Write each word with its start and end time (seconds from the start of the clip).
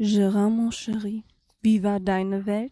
Gérard, 0.00 0.48
mon 0.48 0.70
chéri, 0.70 1.24
wie 1.60 1.82
war 1.82 1.98
deine 1.98 2.46
Welt? 2.46 2.70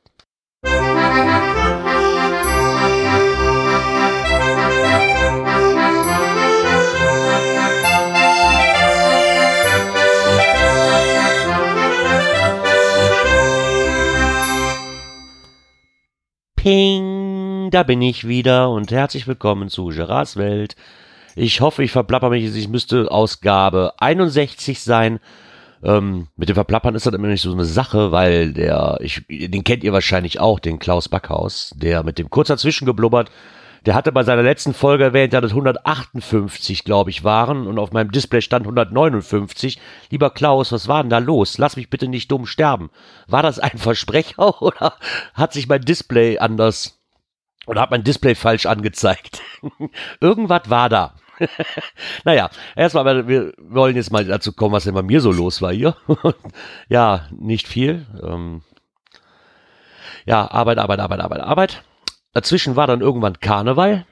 Ping, 16.55 17.73
da 17.73 17.83
bin 17.83 18.03
ich 18.03 18.29
wieder 18.29 18.71
und 18.71 18.93
herzlich 18.93 19.27
willkommen 19.27 19.69
zu 19.69 19.87
Gerards 19.87 20.37
Welt. 20.37 20.77
Ich 21.35 21.61
hoffe, 21.61 21.83
ich 21.83 21.91
verplapper 21.91 22.31
mich, 22.31 22.45
es 22.45 22.69
müsste 22.69 23.11
Ausgabe 23.11 23.95
61 23.99 24.81
sein. 24.81 25.19
Ähm, 25.83 26.29
mit 26.37 26.49
dem 26.49 26.55
Verplappern 26.55 26.95
ist 26.95 27.07
das 27.07 27.15
immer 27.15 27.29
nicht 27.29 27.43
so 27.43 27.53
eine 27.53 27.65
Sache, 27.65 28.13
weil 28.13 28.53
der, 28.53 28.99
ich, 29.01 29.25
den 29.29 29.65
kennt 29.65 29.85
ihr 29.85 29.93
wahrscheinlich 29.93 30.41
auch, 30.41 30.59
den 30.59 30.79
Klaus 30.79 31.09
Backhaus, 31.09 31.75
der 31.77 32.03
mit 32.03 32.19
dem 32.19 32.31
kurz 32.31 32.49
dazwischen 32.49 32.87
geblubbert. 32.87 33.31
Der 33.87 33.95
hatte 33.95 34.11
bei 34.11 34.25
seiner 34.25 34.43
letzten 34.43 34.75
Folge 34.75 35.05
erwähnt, 35.05 35.33
dass 35.33 35.45
es 35.45 35.51
158, 35.53 36.83
glaube 36.83 37.11
ich, 37.11 37.23
waren 37.23 37.69
und 37.69 37.79
auf 37.79 37.93
meinem 37.93 38.11
Display 38.11 38.43
stand 38.43 38.65
159. 38.65 39.79
Lieber 40.11 40.31
Klaus, 40.31 40.73
was 40.73 40.89
war 40.89 41.05
denn 41.05 41.11
da 41.11 41.19
los? 41.19 41.57
Lass 41.59 41.77
mich 41.77 41.89
bitte 41.89 42.09
nicht 42.09 42.33
dumm 42.33 42.47
sterben. 42.47 42.91
War 43.29 43.45
das 43.45 43.61
ein 43.61 43.77
Versprecher 43.79 44.61
oder 44.61 44.95
hat 45.35 45.53
sich 45.53 45.69
mein 45.69 45.83
Display 45.83 46.39
anders 46.39 46.99
oder 47.67 47.81
hat 47.81 47.93
mein 47.93 48.03
Display 48.03 48.35
falsch 48.35 48.67
angezeigt? 48.67 49.41
Irgendwas 50.21 50.69
war 50.69 50.89
da. 50.89 51.15
naja, 52.25 52.51
erstmal, 52.75 53.29
wir 53.29 53.53
wollen 53.59 53.97
jetzt 53.97 54.13
mal 54.13 54.25
dazu 54.25 54.53
kommen, 54.53 54.73
was 54.73 54.85
denn 54.85 54.95
bei 54.95 55.03
mir 55.03 55.21
so 55.21 55.33
los 55.33 55.63
war 55.63 55.73
hier. 55.73 55.97
ja, 56.89 57.27
nicht 57.31 57.69
viel. 57.69 58.07
Ähm, 58.23 58.63
ja, 60.25 60.51
Arbeit, 60.51 60.79
Arbeit, 60.79 61.01
Arbeit, 61.01 61.21
Arbeit, 61.21 61.41
Arbeit. 61.41 61.85
Dazwischen 62.33 62.77
war 62.77 62.87
dann 62.87 63.01
irgendwann 63.01 63.41
Karneval. 63.41 64.07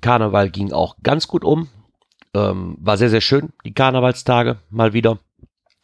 Karneval 0.00 0.50
ging 0.50 0.72
auch 0.72 0.96
ganz 1.02 1.28
gut 1.28 1.44
um. 1.44 1.68
Ähm, 2.32 2.76
war 2.80 2.96
sehr, 2.96 3.10
sehr 3.10 3.20
schön, 3.20 3.50
die 3.64 3.74
Karnevalstage 3.74 4.58
mal 4.70 4.92
wieder. 4.92 5.18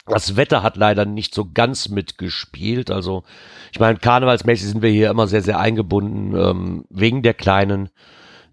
Das 0.05 0.37
Wetter 0.37 0.63
hat 0.63 0.77
leider 0.77 1.05
nicht 1.05 1.35
so 1.35 1.51
ganz 1.51 1.89
mitgespielt. 1.89 2.89
Also, 2.89 3.23
ich 3.73 3.79
meine, 3.81 3.99
karnevalsmäßig 3.99 4.69
sind 4.69 4.81
wir 4.81 4.89
hier 4.89 5.09
immer 5.09 5.27
sehr, 5.27 5.41
sehr 5.41 5.59
eingebunden, 5.59 6.33
ähm, 6.35 6.85
wegen 6.89 7.23
der 7.23 7.33
Kleinen 7.33 7.89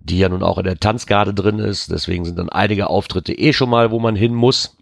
die 0.05 0.19
ja 0.19 0.28
nun 0.28 0.42
auch 0.42 0.58
in 0.58 0.64
der 0.64 0.78
Tanzgarde 0.78 1.34
drin 1.34 1.58
ist. 1.58 1.91
Deswegen 1.91 2.24
sind 2.24 2.38
dann 2.38 2.50
einige 2.50 2.88
Auftritte 2.88 3.33
eh 3.33 3.52
schon 3.52 3.70
mal, 3.70 3.91
wo 3.91 3.98
man 3.98 4.14
hin 4.14 4.34
muss. 4.34 4.77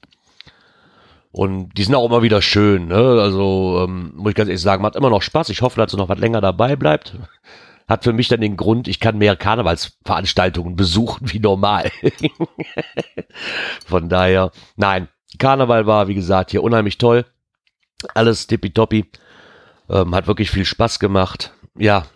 Und 1.31 1.71
die 1.79 1.85
sind 1.85 1.95
auch 1.95 2.05
immer 2.05 2.23
wieder 2.23 2.43
schön. 2.43 2.89
Ne? 2.89 3.21
Also 3.21 3.85
ähm, 3.85 4.13
muss 4.17 4.31
ich 4.31 4.37
ganz 4.37 4.49
ehrlich 4.49 4.61
sagen, 4.61 4.83
macht 4.83 4.97
immer 4.97 5.11
noch 5.11 5.23
Spaß. 5.23 5.49
Ich 5.49 5.63
hoffe, 5.63 5.81
dass 5.81 5.93
sie 5.93 5.97
noch 5.97 6.09
was 6.09 6.19
länger 6.19 6.41
dabei 6.41 6.77
bleibt. 6.77 7.17
Hat 7.89 8.05
für 8.05 8.13
mich 8.13 8.29
dann 8.29 8.41
den 8.41 8.57
Grund, 8.57 8.87
ich 8.87 9.01
kann 9.01 9.19
mehr 9.19 9.37
Karnevalsveranstaltungen 9.37 10.77
besuchen 10.77 11.33
wie 11.33 11.41
normal. 11.41 11.91
Von 13.87 14.09
daher, 14.09 14.51
nein, 14.77 15.09
Karneval 15.39 15.87
war, 15.87 16.09
wie 16.09 16.15
gesagt, 16.15 16.53
hier 16.53 16.63
unheimlich 16.63 16.99
toll. 16.99 17.25
Alles 18.15 18.47
tippitoppi. 18.47 19.07
Ähm, 19.91 20.15
hat 20.15 20.27
wirklich 20.27 20.51
viel 20.51 20.65
Spaß 20.65 21.01
gemacht. 21.01 21.53
Ja, 21.77 22.07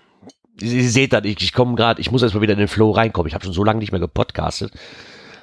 Sie 0.59 0.89
seht 0.89 1.13
das, 1.13 1.25
ich, 1.25 1.43
ich 1.43 1.53
komme 1.53 1.75
gerade, 1.75 2.01
ich 2.01 2.11
muss 2.11 2.23
erstmal 2.23 2.43
wieder 2.43 2.55
in 2.55 2.59
den 2.59 2.69
Flow 2.69 2.91
reinkommen. 2.91 3.29
Ich 3.29 3.35
habe 3.35 3.45
schon 3.45 3.53
so 3.53 3.65
lange 3.65 3.81
nicht 3.81 3.93
mehr 3.93 4.01
gepodcastet. 4.01 4.73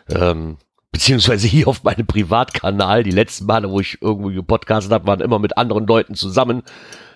Ähm, 0.10 0.58
beziehungsweise 0.92 1.48
hier 1.50 1.68
auf 1.68 1.84
meinem 1.84 2.08
Privatkanal. 2.08 3.04
Die 3.04 3.12
letzten 3.12 3.46
Male, 3.46 3.70
wo 3.70 3.80
ich 3.80 4.02
irgendwo 4.02 4.30
gepodcastet 4.30 4.92
habe, 4.92 5.08
waren 5.08 5.22
immer 5.22 5.40
mit 5.40 5.58
anderen 5.58 5.86
Leuten 5.86 6.16
zusammen. 6.16 6.64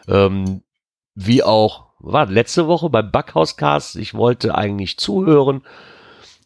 Ähm, 0.08 0.62
wie 1.16 1.44
auch, 1.44 1.88
war 2.00 2.28
letzte 2.28 2.68
Woche 2.68 2.90
beim 2.90 3.12
Backhauscast. 3.12 3.96
Ich 3.96 4.14
wollte 4.14 4.56
eigentlich 4.56 4.98
zuhören, 4.98 5.64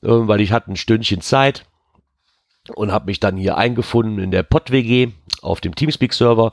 äh, 0.02 0.08
weil 0.09 0.40
ich 0.40 0.52
hatte 0.52 0.72
ein 0.72 0.78
Stündchen 0.78 1.22
Zeit 1.22 1.66
und 2.75 2.92
habe 2.92 3.08
mich 3.08 3.20
dann 3.20 3.38
hier 3.38 3.58
eingefunden 3.58 4.20
in 4.20 4.31
der 4.31 4.44
Pod-WG 4.44 5.09
auf 5.42 5.62
dem 5.62 5.75
Teamspeak-Server 5.75 6.52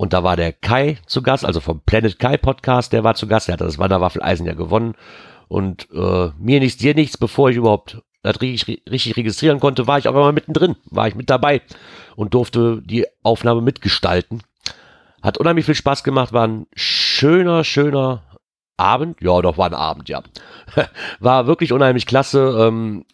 und 0.00 0.14
da 0.14 0.24
war 0.24 0.34
der 0.34 0.54
Kai 0.54 0.96
zu 1.04 1.20
Gast, 1.20 1.44
also 1.44 1.60
vom 1.60 1.82
Planet 1.82 2.18
Kai 2.18 2.38
Podcast, 2.38 2.94
der 2.94 3.04
war 3.04 3.16
zu 3.16 3.26
Gast, 3.26 3.48
der 3.48 3.52
hat 3.52 3.60
das 3.60 3.78
Wanderwaffeleisen 3.78 4.46
ja 4.46 4.54
gewonnen. 4.54 4.94
Und 5.46 5.88
äh, 5.92 6.30
mir 6.38 6.58
nichts, 6.58 6.78
dir 6.78 6.94
nichts, 6.94 7.18
bevor 7.18 7.50
ich 7.50 7.58
überhaupt 7.58 8.00
das 8.22 8.40
richtig, 8.40 8.82
richtig 8.90 9.18
registrieren 9.18 9.60
konnte, 9.60 9.86
war 9.86 9.98
ich 9.98 10.08
auch 10.08 10.14
immer 10.14 10.32
mittendrin, 10.32 10.76
war 10.86 11.06
ich 11.06 11.16
mit 11.16 11.28
dabei 11.28 11.60
und 12.16 12.32
durfte 12.32 12.80
die 12.82 13.04
Aufnahme 13.22 13.60
mitgestalten. 13.60 14.42
Hat 15.20 15.36
unheimlich 15.36 15.66
viel 15.66 15.74
Spaß 15.74 16.02
gemacht, 16.02 16.32
war 16.32 16.48
ein 16.48 16.66
schöner, 16.74 17.62
schöner 17.62 18.22
Abend. 18.78 19.20
Ja, 19.20 19.42
doch, 19.42 19.58
war 19.58 19.66
ein 19.66 19.74
Abend, 19.74 20.08
ja. 20.08 20.22
war 21.20 21.46
wirklich 21.46 21.74
unheimlich 21.74 22.06
klasse. 22.06 22.56
Ähm, 22.58 23.04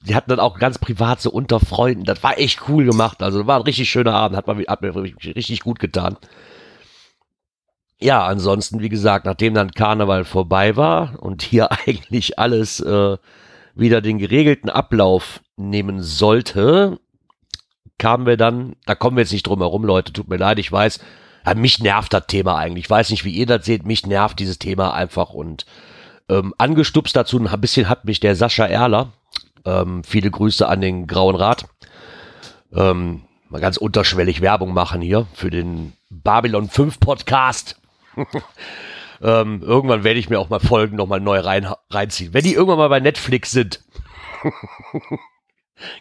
die 0.00 0.14
hatten 0.14 0.30
dann 0.30 0.40
auch 0.40 0.58
ganz 0.58 0.78
privat 0.78 1.20
so 1.20 1.30
unter 1.30 1.60
Freunden. 1.60 2.04
Das 2.04 2.22
war 2.22 2.38
echt 2.38 2.68
cool 2.68 2.84
gemacht. 2.84 3.22
Also 3.22 3.46
war 3.46 3.56
ein 3.56 3.62
richtig 3.62 3.90
schöner 3.90 4.14
Abend, 4.14 4.36
hat, 4.36 4.46
man, 4.46 4.58
hat 4.66 4.82
mir 4.82 4.94
richtig 4.94 5.60
gut 5.60 5.78
getan. 5.80 6.16
Ja, 8.00 8.24
ansonsten, 8.24 8.80
wie 8.80 8.88
gesagt, 8.88 9.26
nachdem 9.26 9.54
dann 9.54 9.72
Karneval 9.72 10.24
vorbei 10.24 10.76
war 10.76 11.20
und 11.20 11.42
hier 11.42 11.72
eigentlich 11.86 12.38
alles 12.38 12.80
äh, 12.80 13.16
wieder 13.74 14.00
den 14.00 14.18
geregelten 14.18 14.70
Ablauf 14.70 15.40
nehmen 15.56 16.02
sollte, 16.02 17.00
kamen 17.98 18.26
wir 18.26 18.36
dann, 18.36 18.76
da 18.86 18.94
kommen 18.94 19.16
wir 19.16 19.22
jetzt 19.22 19.32
nicht 19.32 19.46
drum 19.46 19.58
herum, 19.58 19.84
Leute, 19.84 20.12
tut 20.12 20.28
mir 20.28 20.36
leid, 20.36 20.60
ich 20.60 20.70
weiß, 20.70 21.00
ja, 21.44 21.54
mich 21.54 21.80
nervt 21.80 22.12
das 22.12 22.26
Thema 22.28 22.56
eigentlich. 22.56 22.84
Ich 22.84 22.90
weiß 22.90 23.10
nicht, 23.10 23.24
wie 23.24 23.32
ihr 23.32 23.46
das 23.46 23.64
seht, 23.64 23.84
mich 23.84 24.06
nervt 24.06 24.38
dieses 24.38 24.60
Thema 24.60 24.94
einfach 24.94 25.30
und 25.30 25.66
ähm, 26.28 26.54
angestupst 26.58 27.16
dazu 27.16 27.38
ein 27.38 27.60
bisschen 27.60 27.88
hat 27.88 28.04
mich 28.04 28.20
der 28.20 28.36
Sascha 28.36 28.66
Erler, 28.66 29.12
ähm, 29.64 30.04
viele 30.04 30.30
Grüße 30.30 30.66
an 30.68 30.80
den 30.80 31.06
Grauen 31.06 31.36
Rat. 31.36 31.66
Ähm, 32.72 33.22
mal 33.48 33.60
ganz 33.60 33.76
unterschwellig 33.76 34.40
Werbung 34.40 34.72
machen 34.72 35.00
hier 35.00 35.26
für 35.34 35.50
den 35.50 35.94
Babylon 36.10 36.68
5 36.68 37.00
Podcast. 37.00 37.80
ähm, 39.22 39.62
irgendwann 39.62 40.04
werde 40.04 40.20
ich 40.20 40.28
mir 40.28 40.38
auch 40.38 40.50
mal 40.50 40.60
Folgen 40.60 40.96
nochmal 40.96 41.20
neu 41.20 41.40
rein, 41.40 41.66
reinziehen. 41.90 42.34
Wenn 42.34 42.44
die 42.44 42.54
irgendwann 42.54 42.78
mal 42.78 42.88
bei 42.88 43.00
Netflix 43.00 43.50
sind. 43.50 43.84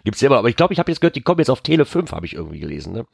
Gibt's 0.04 0.22
ja 0.22 0.28
immer, 0.28 0.40
aber 0.40 0.50
ich 0.50 0.56
glaube, 0.56 0.74
ich 0.74 0.80
habe 0.80 0.92
jetzt 0.92 1.02
gehört, 1.02 1.16
die 1.16 1.22
kommen 1.22 1.40
jetzt 1.40 1.50
auf 1.50 1.62
Tele 1.62 1.86
5, 1.86 2.12
habe 2.12 2.26
ich 2.26 2.34
irgendwie 2.34 2.60
gelesen. 2.60 2.94
Ne? 2.94 3.06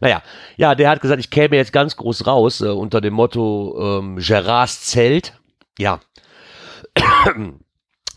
Naja, 0.00 0.22
ja, 0.56 0.74
der 0.74 0.90
hat 0.90 1.00
gesagt, 1.00 1.20
ich 1.20 1.30
käme 1.30 1.56
jetzt 1.56 1.72
ganz 1.72 1.96
groß 1.96 2.26
raus 2.26 2.60
äh, 2.60 2.66
unter 2.66 3.00
dem 3.00 3.14
Motto 3.14 4.00
ähm, 4.00 4.16
Gerards 4.16 4.86
Zelt. 4.86 5.38
Ja. 5.78 6.00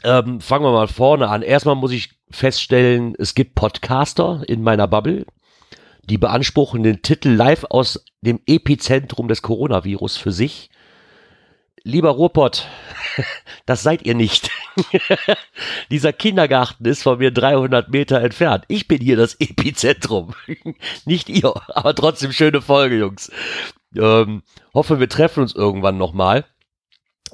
Ähm, 0.06 0.40
fangen 0.40 0.64
wir 0.64 0.72
mal 0.72 0.88
vorne 0.88 1.30
an. 1.30 1.42
Erstmal 1.42 1.74
muss 1.74 1.92
ich 1.92 2.12
feststellen, 2.30 3.16
es 3.18 3.34
gibt 3.34 3.56
Podcaster 3.56 4.44
in 4.48 4.62
meiner 4.62 4.88
Bubble, 4.88 5.26
die 6.04 6.20
beanspruchen 6.20 6.84
den 6.84 7.02
Titel 7.02 7.30
live 7.30 7.66
aus 7.72 8.06
dem 8.22 8.40
Epizentrum 8.46 9.28
des 9.28 9.42
Coronavirus 9.42 10.18
für 10.18 10.32
sich. 10.32 10.70
Lieber 11.84 12.12
Ruhrpott, 12.12 12.68
das 13.66 13.82
seid 13.82 14.06
ihr 14.06 14.14
nicht. 14.14 14.52
Dieser 15.90 16.14
Kindergarten 16.14 16.86
ist 16.86 17.02
von 17.02 17.18
mir 17.18 17.32
300 17.32 17.90
Meter 17.90 18.22
entfernt. 18.22 18.66
Ich 18.68 18.88
bin 18.88 19.02
hier 19.02 19.18
das 19.18 19.34
Epizentrum. 19.40 20.36
nicht 21.06 21.30
ihr, 21.30 21.52
aber 21.76 21.96
trotzdem 21.96 22.32
schöne 22.32 22.62
Folge, 22.62 23.00
Jungs. 23.00 23.32
Ähm, 23.98 24.44
hoffe, 24.72 25.00
wir 25.00 25.10
treffen 25.10 25.42
uns 25.42 25.56
irgendwann 25.56 25.98
nochmal. 25.98 26.46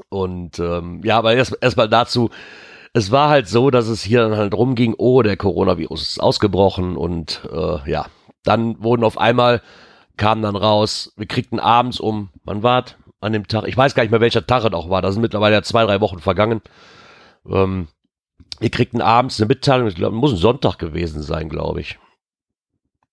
Und 0.09 0.59
ähm, 0.59 1.01
ja, 1.03 1.17
aber 1.17 1.33
erstmal 1.33 1.59
erst 1.61 1.77
dazu, 1.93 2.29
es 2.93 3.11
war 3.11 3.29
halt 3.29 3.47
so, 3.47 3.69
dass 3.69 3.87
es 3.87 4.03
hier 4.03 4.21
dann 4.21 4.37
halt 4.37 4.53
rumging, 4.53 4.95
oh, 4.97 5.21
der 5.21 5.37
Coronavirus 5.37 6.01
ist 6.01 6.19
ausgebrochen 6.21 6.97
und 6.97 7.41
äh, 7.51 7.89
ja, 7.89 8.07
dann 8.43 8.81
wurden 8.83 9.03
auf 9.03 9.17
einmal, 9.17 9.61
kam 10.17 10.41
dann 10.41 10.55
raus, 10.55 11.13
wir 11.15 11.25
kriegten 11.25 11.59
abends 11.59 11.99
um, 11.99 12.29
wann 12.43 12.63
war 12.63 12.85
an 13.21 13.33
dem 13.33 13.47
Tag, 13.47 13.67
ich 13.67 13.77
weiß 13.77 13.95
gar 13.95 14.03
nicht 14.03 14.11
mehr, 14.11 14.19
welcher 14.19 14.45
Tag 14.45 14.65
es 14.65 14.73
auch 14.73 14.89
war, 14.89 15.01
da 15.01 15.11
sind 15.11 15.21
mittlerweile 15.21 15.55
ja 15.55 15.63
zwei, 15.63 15.85
drei 15.85 16.01
Wochen 16.01 16.19
vergangen. 16.19 16.61
Ähm, 17.49 17.87
wir 18.59 18.69
kriegten 18.69 19.01
abends 19.01 19.39
eine 19.39 19.47
Mitteilung, 19.47 19.87
ich 19.87 19.95
glaube, 19.95 20.15
muss 20.15 20.33
ein 20.33 20.37
Sonntag 20.37 20.77
gewesen 20.77 21.21
sein, 21.21 21.49
glaube 21.49 21.81
ich. 21.81 21.97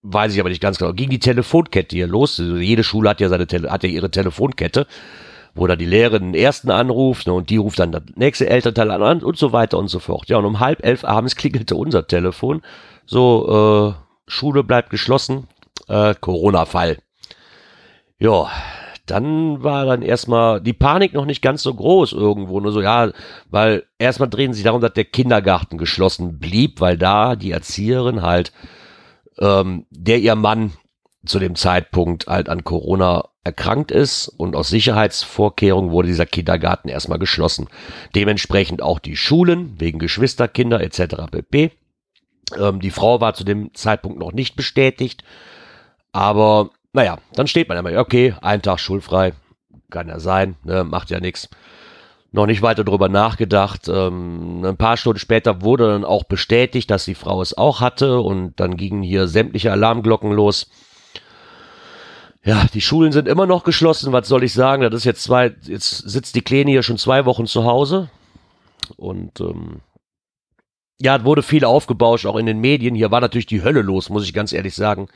Weiß 0.02 0.32
ich 0.32 0.40
aber 0.40 0.48
nicht 0.48 0.62
ganz 0.62 0.78
genau. 0.78 0.92
Ging 0.92 1.10
die 1.10 1.18
Telefonkette 1.18 1.96
hier 1.96 2.06
los. 2.06 2.38
Also 2.38 2.56
jede 2.56 2.84
Schule 2.84 3.10
hat 3.10 3.20
ja 3.20 3.28
seine 3.28 3.46
hat 3.46 3.82
ja 3.82 3.88
ihre 3.88 4.10
Telefonkette 4.10 4.86
wo 5.58 5.66
da 5.66 5.76
die 5.76 5.84
Lehrerin 5.84 6.32
den 6.32 6.40
ersten 6.40 6.70
anruft 6.70 7.26
ne, 7.26 7.32
und 7.32 7.50
die 7.50 7.56
ruft 7.56 7.78
dann 7.78 7.92
das 7.92 8.02
nächste 8.16 8.48
Elternteil 8.48 8.90
an 8.90 9.22
und 9.22 9.36
so 9.36 9.52
weiter 9.52 9.78
und 9.78 9.88
so 9.88 9.98
fort. 9.98 10.28
Ja, 10.28 10.38
und 10.38 10.44
um 10.44 10.60
halb 10.60 10.84
elf 10.84 11.04
abends 11.04 11.36
klingelte 11.36 11.76
unser 11.76 12.06
Telefon. 12.06 12.62
So, 13.06 13.94
äh, 13.96 14.30
Schule 14.30 14.62
bleibt 14.62 14.90
geschlossen, 14.90 15.48
äh, 15.88 16.14
Corona-Fall. 16.20 16.98
Ja, 18.18 18.50
dann 19.06 19.62
war 19.62 19.86
dann 19.86 20.02
erstmal 20.02 20.60
die 20.60 20.74
Panik 20.74 21.14
noch 21.14 21.24
nicht 21.24 21.40
ganz 21.40 21.62
so 21.62 21.72
groß 21.72 22.12
irgendwo, 22.12 22.60
nur 22.60 22.72
so, 22.72 22.82
ja, 22.82 23.10
weil 23.50 23.84
erstmal 23.98 24.28
drehen 24.28 24.52
sich 24.52 24.64
darum, 24.64 24.80
dass 24.80 24.92
der 24.92 25.06
Kindergarten 25.06 25.78
geschlossen 25.78 26.38
blieb, 26.38 26.80
weil 26.80 26.98
da 26.98 27.34
die 27.34 27.52
Erzieherin 27.52 28.22
halt, 28.22 28.52
ähm, 29.38 29.86
der 29.90 30.18
ihr 30.18 30.34
Mann 30.34 30.72
zu 31.28 31.38
dem 31.38 31.54
Zeitpunkt 31.54 32.26
halt 32.26 32.48
an 32.48 32.64
Corona 32.64 33.28
erkrankt 33.44 33.90
ist 33.90 34.28
und 34.28 34.54
aus 34.54 34.68
Sicherheitsvorkehrungen 34.68 35.90
wurde 35.90 36.08
dieser 36.08 36.26
Kindergarten 36.26 36.88
erstmal 36.88 37.18
geschlossen. 37.18 37.68
Dementsprechend 38.14 38.82
auch 38.82 38.98
die 38.98 39.16
Schulen 39.16 39.74
wegen 39.78 39.98
Geschwisterkinder 39.98 40.80
etc. 40.80 41.30
pp. 41.30 41.70
Ähm, 42.58 42.80
die 42.80 42.90
Frau 42.90 43.20
war 43.20 43.34
zu 43.34 43.44
dem 43.44 43.72
Zeitpunkt 43.74 44.18
noch 44.18 44.32
nicht 44.32 44.56
bestätigt, 44.56 45.24
aber 46.12 46.70
naja, 46.92 47.18
dann 47.34 47.46
steht 47.46 47.68
man 47.68 47.78
immer, 47.78 47.98
okay, 47.98 48.34
ein 48.42 48.62
Tag 48.62 48.80
schulfrei, 48.80 49.32
kann 49.90 50.08
ja 50.08 50.18
sein, 50.18 50.56
ne, 50.64 50.84
macht 50.84 51.10
ja 51.10 51.20
nichts. 51.20 51.48
Noch 52.30 52.44
nicht 52.44 52.60
weiter 52.60 52.84
drüber 52.84 53.08
nachgedacht. 53.08 53.88
Ähm, 53.88 54.62
ein 54.62 54.76
paar 54.76 54.98
Stunden 54.98 55.18
später 55.18 55.62
wurde 55.62 55.88
dann 55.88 56.04
auch 56.04 56.24
bestätigt, 56.24 56.90
dass 56.90 57.06
die 57.06 57.14
Frau 57.14 57.40
es 57.40 57.56
auch 57.56 57.80
hatte 57.80 58.20
und 58.20 58.60
dann 58.60 58.76
gingen 58.76 59.02
hier 59.02 59.28
sämtliche 59.28 59.72
Alarmglocken 59.72 60.32
los 60.32 60.70
ja, 62.48 62.64
die 62.72 62.80
Schulen 62.80 63.12
sind 63.12 63.28
immer 63.28 63.44
noch 63.44 63.62
geschlossen. 63.62 64.10
Was 64.14 64.26
soll 64.26 64.42
ich 64.42 64.54
sagen? 64.54 64.80
Das 64.80 64.94
ist 64.94 65.04
jetzt 65.04 65.22
zwei, 65.22 65.54
jetzt 65.64 66.08
sitzt 66.08 66.34
die 66.34 66.40
Kleine 66.40 66.70
hier 66.70 66.82
schon 66.82 66.96
zwei 66.96 67.26
Wochen 67.26 67.46
zu 67.46 67.64
Hause. 67.64 68.08
Und 68.96 69.38
ähm, 69.40 69.80
ja, 70.98 71.22
wurde 71.24 71.42
viel 71.42 71.66
aufgebauscht, 71.66 72.24
auch 72.24 72.36
in 72.36 72.46
den 72.46 72.58
Medien. 72.58 72.94
Hier 72.94 73.10
war 73.10 73.20
natürlich 73.20 73.44
die 73.44 73.62
Hölle 73.62 73.82
los, 73.82 74.08
muss 74.08 74.24
ich 74.24 74.32
ganz 74.32 74.54
ehrlich 74.54 74.74
sagen. 74.74 75.08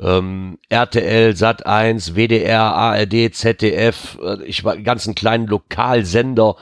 Ähm, 0.00 0.56
RTL, 0.70 1.36
Sat 1.36 1.66
1, 1.66 2.16
WDR, 2.16 2.62
ARD, 2.62 3.34
ZDF, 3.34 4.16
äh, 4.24 4.42
ich 4.44 4.64
war 4.64 4.78
ganzen 4.78 5.14
kleinen 5.14 5.46
Lokalsender 5.46 6.56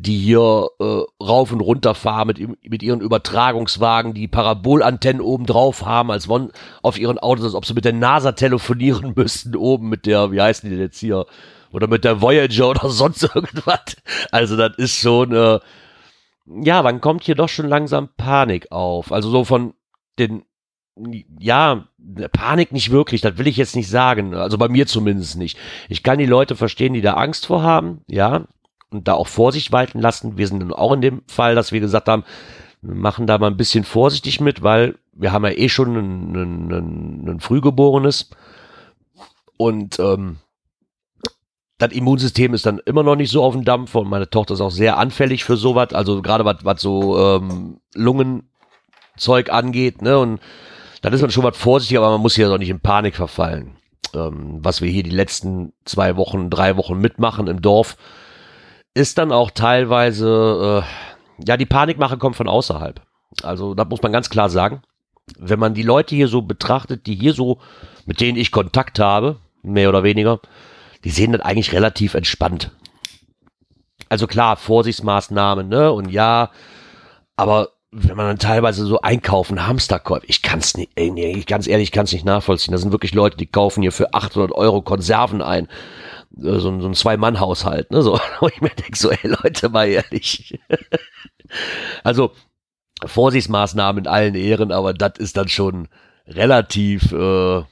die 0.00 0.16
hier 0.16 0.68
äh, 0.78 1.00
rauf 1.20 1.50
und 1.50 1.60
runter 1.60 1.92
fahren 1.92 2.28
mit, 2.28 2.38
mit 2.62 2.84
ihren 2.84 3.00
Übertragungswagen, 3.00 4.14
die 4.14 4.28
Parabolantennen 4.28 5.20
oben 5.20 5.44
drauf 5.44 5.84
haben, 5.84 6.12
als 6.12 6.28
wollen 6.28 6.52
auf 6.82 7.00
ihren 7.00 7.18
Autos, 7.18 7.44
als 7.44 7.54
ob 7.56 7.66
sie 7.66 7.74
mit 7.74 7.84
der 7.84 7.94
NASA 7.94 8.30
telefonieren 8.30 9.14
müssten, 9.16 9.56
oben 9.56 9.88
mit 9.88 10.06
der, 10.06 10.30
wie 10.30 10.40
heißen 10.40 10.68
die 10.68 10.76
denn 10.76 10.84
jetzt 10.84 11.00
hier, 11.00 11.26
oder 11.72 11.88
mit 11.88 12.04
der 12.04 12.22
Voyager 12.22 12.70
oder 12.70 12.88
sonst 12.90 13.24
irgendwas. 13.24 13.96
Also 14.30 14.56
das 14.56 14.76
ist 14.76 14.94
schon, 14.94 15.32
äh, 15.34 15.58
ja, 16.46 16.82
dann 16.82 17.00
kommt 17.00 17.24
hier 17.24 17.34
doch 17.34 17.48
schon 17.48 17.66
langsam 17.66 18.08
Panik 18.16 18.70
auf. 18.70 19.10
Also 19.10 19.30
so 19.30 19.42
von 19.42 19.74
den, 20.20 20.44
ja, 21.40 21.88
Panik 22.32 22.70
nicht 22.70 22.92
wirklich, 22.92 23.20
das 23.20 23.36
will 23.36 23.48
ich 23.48 23.56
jetzt 23.56 23.74
nicht 23.74 23.90
sagen. 23.90 24.34
Also 24.34 24.58
bei 24.58 24.68
mir 24.68 24.86
zumindest 24.86 25.36
nicht. 25.36 25.58
Ich 25.88 26.04
kann 26.04 26.20
die 26.20 26.26
Leute 26.26 26.54
verstehen, 26.54 26.94
die 26.94 27.00
da 27.00 27.14
Angst 27.14 27.46
vor 27.46 27.64
haben, 27.64 28.02
ja, 28.06 28.46
und 28.90 29.08
da 29.08 29.14
auch 29.14 29.26
Vorsicht 29.28 29.72
walten 29.72 30.00
lassen. 30.00 30.38
Wir 30.38 30.48
sind 30.48 30.72
auch 30.72 30.92
in 30.92 31.00
dem 31.00 31.22
Fall, 31.26 31.54
dass 31.54 31.72
wir 31.72 31.80
gesagt 31.80 32.08
haben, 32.08 32.24
wir 32.80 32.94
machen 32.94 33.26
da 33.26 33.38
mal 33.38 33.48
ein 33.48 33.56
bisschen 33.56 33.84
vorsichtig 33.84 34.40
mit, 34.40 34.62
weil 34.62 34.96
wir 35.12 35.32
haben 35.32 35.44
ja 35.44 35.50
eh 35.50 35.68
schon 35.68 35.96
ein, 35.96 36.34
ein, 36.34 36.72
ein, 36.72 37.28
ein 37.28 37.40
Frühgeborenes 37.40 38.30
und 39.56 39.98
ähm, 39.98 40.36
das 41.78 41.92
Immunsystem 41.92 42.54
ist 42.54 42.66
dann 42.66 42.80
immer 42.84 43.02
noch 43.02 43.16
nicht 43.16 43.30
so 43.30 43.42
auf 43.42 43.54
dem 43.54 43.64
Dampf 43.64 43.94
und 43.94 44.08
meine 44.08 44.28
Tochter 44.30 44.54
ist 44.54 44.60
auch 44.60 44.70
sehr 44.70 44.98
anfällig 44.98 45.44
für 45.44 45.56
sowas, 45.56 45.92
also 45.92 46.22
gerade 46.22 46.44
was, 46.44 46.64
was 46.64 46.80
so 46.80 47.18
ähm, 47.18 47.80
Lungenzeug 47.94 49.50
angeht, 49.50 50.02
ne, 50.02 50.18
und 50.18 50.40
dann 51.02 51.12
ist 51.12 51.20
man 51.20 51.30
schon 51.30 51.44
was 51.44 51.56
vorsichtig, 51.56 51.98
aber 51.98 52.10
man 52.10 52.20
muss 52.20 52.34
hier 52.34 52.48
doch 52.48 52.58
nicht 52.58 52.70
in 52.70 52.80
Panik 52.80 53.14
verfallen. 53.14 53.76
Ähm, 54.14 54.58
was 54.62 54.80
wir 54.80 54.90
hier 54.90 55.04
die 55.04 55.10
letzten 55.10 55.72
zwei 55.84 56.16
Wochen, 56.16 56.50
drei 56.50 56.76
Wochen 56.76 56.98
mitmachen 56.98 57.46
im 57.46 57.62
Dorf, 57.62 57.96
ist 58.94 59.18
dann 59.18 59.32
auch 59.32 59.50
teilweise, 59.50 60.84
äh, 60.84 61.44
ja, 61.46 61.56
die 61.56 61.66
Panikmache 61.66 62.18
kommt 62.18 62.36
von 62.36 62.48
außerhalb. 62.48 63.00
Also, 63.42 63.74
da 63.74 63.84
muss 63.84 64.02
man 64.02 64.12
ganz 64.12 64.30
klar 64.30 64.48
sagen, 64.48 64.82
wenn 65.38 65.58
man 65.58 65.74
die 65.74 65.82
Leute 65.82 66.14
hier 66.14 66.28
so 66.28 66.42
betrachtet, 66.42 67.06
die 67.06 67.14
hier 67.14 67.34
so, 67.34 67.58
mit 68.06 68.20
denen 68.20 68.38
ich 68.38 68.50
Kontakt 68.50 68.98
habe, 68.98 69.36
mehr 69.62 69.88
oder 69.88 70.02
weniger, 70.02 70.40
die 71.04 71.10
sehen 71.10 71.32
das 71.32 71.42
eigentlich 71.42 71.72
relativ 71.72 72.14
entspannt. 72.14 72.70
Also 74.08 74.26
klar, 74.26 74.56
Vorsichtsmaßnahmen, 74.56 75.68
ne, 75.68 75.92
und 75.92 76.10
ja, 76.10 76.50
aber 77.36 77.68
wenn 77.90 78.16
man 78.16 78.26
dann 78.26 78.38
teilweise 78.38 78.84
so 78.84 79.00
einkaufen, 79.00 79.66
Hamsterkäufe, 79.66 80.26
ich 80.26 80.42
kann's 80.42 80.76
nicht, 80.76 80.90
ey, 80.96 81.42
ganz 81.46 81.66
ehrlich, 81.66 81.88
ich 81.88 81.92
kann's 81.92 82.12
nicht 82.12 82.24
nachvollziehen. 82.24 82.72
Da 82.72 82.78
sind 82.78 82.92
wirklich 82.92 83.14
Leute, 83.14 83.36
die 83.36 83.46
kaufen 83.46 83.82
hier 83.82 83.92
für 83.92 84.12
800 84.12 84.52
Euro 84.52 84.82
Konserven 84.82 85.40
ein. 85.40 85.68
Äh, 86.38 86.58
so, 86.58 86.80
so 86.80 86.88
ein 86.88 86.94
Zwei-Mann-Haushalt, 86.94 87.90
ne? 87.90 88.02
So, 88.02 88.18
wo 88.40 88.48
ich 88.48 88.60
mir 88.60 88.70
denke, 88.70 88.96
so, 88.96 89.10
ey 89.10 89.18
Leute, 89.42 89.68
mal 89.68 89.88
ehrlich. 89.88 90.58
also, 92.04 92.32
Vorsichtsmaßnahmen 93.04 94.04
in 94.04 94.10
allen 94.10 94.34
Ehren, 94.34 94.72
aber 94.72 94.92
das 94.92 95.18
ist 95.18 95.36
dann 95.36 95.48
schon 95.48 95.88
relativ, 96.26 97.12
äh, 97.12 97.58
ja, 97.58 97.66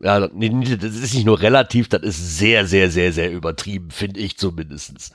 das 0.00 0.30
ist 0.32 1.14
nicht 1.14 1.26
nur 1.26 1.40
relativ, 1.40 1.88
das 1.88 2.02
ist 2.02 2.38
sehr, 2.38 2.66
sehr, 2.66 2.90
sehr, 2.90 3.12
sehr 3.12 3.30
übertrieben, 3.30 3.90
finde 3.90 4.20
ich 4.20 4.38
zumindestens. 4.38 5.12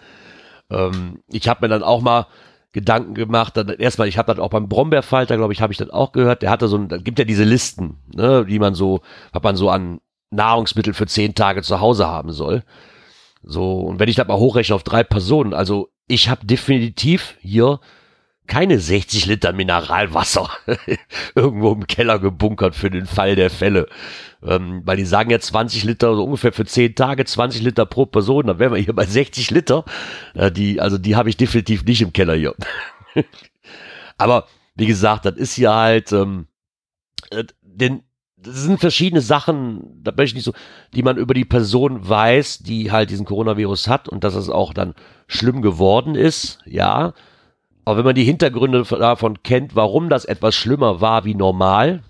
Ähm, 0.70 1.24
ich 1.32 1.48
habe 1.48 1.66
mir 1.66 1.70
dann 1.70 1.84
auch 1.84 2.02
mal 2.02 2.28
Gedanken 2.74 3.14
gemacht, 3.16 3.58
dann 3.58 3.70
erstmal, 3.70 4.08
ich 4.08 4.18
habe 4.18 4.34
das 4.34 4.44
auch 4.44 4.50
beim 4.50 4.70
Brombeerfalter, 4.70 5.38
glaube 5.38 5.54
ich, 5.54 5.62
habe 5.62 5.74
ich 5.74 5.80
das 5.80 5.90
auch 5.90 6.12
gehört, 6.12 6.42
der 6.42 6.52
hatte 6.52 6.68
so 6.68 6.78
ein, 6.78 6.90
da 6.90 6.98
gibt 6.98 7.18
ja 7.18 7.26
diese 7.26 7.46
Listen, 7.46 7.98
ne, 8.14 8.46
die 8.46 8.60
man 8.60 8.76
so, 8.76 9.02
was 9.32 9.42
man 9.42 9.56
so 9.56 9.70
an 9.70 10.02
Nahrungsmittel 10.30 10.94
für 10.94 11.08
zehn 11.08 11.34
Tage 11.34 11.62
zu 11.62 11.80
Hause 11.80 12.08
haben 12.08 12.32
soll. 12.32 12.64
So, 13.48 13.80
und 13.82 14.00
wenn 14.00 14.10
ich 14.10 14.16
das 14.16 14.28
mal 14.28 14.38
hochrechne 14.38 14.76
auf 14.76 14.84
drei 14.84 15.04
Personen, 15.04 15.54
also 15.54 15.90
ich 16.08 16.30
habe 16.30 16.46
definitiv 16.46 17.36
hier 17.42 17.80
keine 18.48 18.80
60 18.80 19.26
Liter 19.26 19.54
Mineralwasser 19.54 20.50
irgendwo 21.36 21.72
im 21.72 21.88
Keller 21.88 22.20
gebunkert 22.20 22.76
für 22.76 22.90
den 22.90 23.06
Fall 23.06 23.36
der 23.36 23.50
Fälle. 23.50 23.88
Ähm, 24.44 24.82
weil 24.86 24.98
die 24.98 25.06
sagen 25.06 25.32
ja 25.32 25.40
20 25.40 25.84
Liter, 25.84 26.16
so 26.16 26.24
ungefähr 26.24 26.54
für 26.54 26.66
10 26.66 26.96
Tage, 26.96 27.26
20 27.26 27.62
Liter 27.62 27.86
pro 27.86 28.06
Person, 28.06 28.48
dann 28.48 28.60
wären 28.60 28.74
wir 28.74 28.80
hier 28.82 28.94
bei 28.94 29.06
60 29.06 29.50
Liter. 29.52 29.86
Äh, 30.36 30.52
die, 30.52 30.80
also 30.80 30.98
die 30.98 31.16
habe 31.16 31.30
ich 31.30 31.38
definitiv 31.38 31.84
nicht 31.86 32.02
im 32.02 32.14
Keller 32.14 32.36
hier. 32.36 32.56
Aber 34.18 34.48
wie 34.76 34.86
gesagt, 34.86 35.26
das 35.26 35.36
ist 35.36 35.54
hier 35.54 35.74
halt, 35.74 36.12
ähm, 36.12 36.48
äh, 37.32 37.44
denn 37.62 38.04
das 38.46 38.56
sind 38.64 38.80
verschiedene 38.80 39.22
Sachen, 39.22 40.02
da 40.04 40.12
möchte 40.12 40.24
ich 40.24 40.34
nicht 40.36 40.44
so, 40.46 40.54
die 40.94 41.04
man 41.04 41.18
über 41.18 41.34
die 41.34 41.46
Person 41.46 42.08
weiß, 42.08 42.60
die 42.60 42.92
halt 42.92 43.10
diesen 43.10 43.26
Coronavirus 43.26 43.88
hat 43.88 44.08
und 44.08 44.24
dass 44.24 44.36
es 44.36 44.50
auch 44.50 44.74
dann 44.74 44.94
schlimm 45.28 45.62
geworden 45.62 46.16
ist, 46.16 46.60
ja. 46.66 47.14
Aber 47.84 47.98
wenn 47.98 48.06
man 48.06 48.16
die 48.16 48.24
Hintergründe 48.24 48.84
davon 48.84 49.44
kennt, 49.44 49.76
warum 49.76 50.10
das 50.10 50.26
etwas 50.26 50.56
schlimmer 50.56 51.02
war 51.02 51.26
wie 51.26 51.36
normal, 51.36 52.04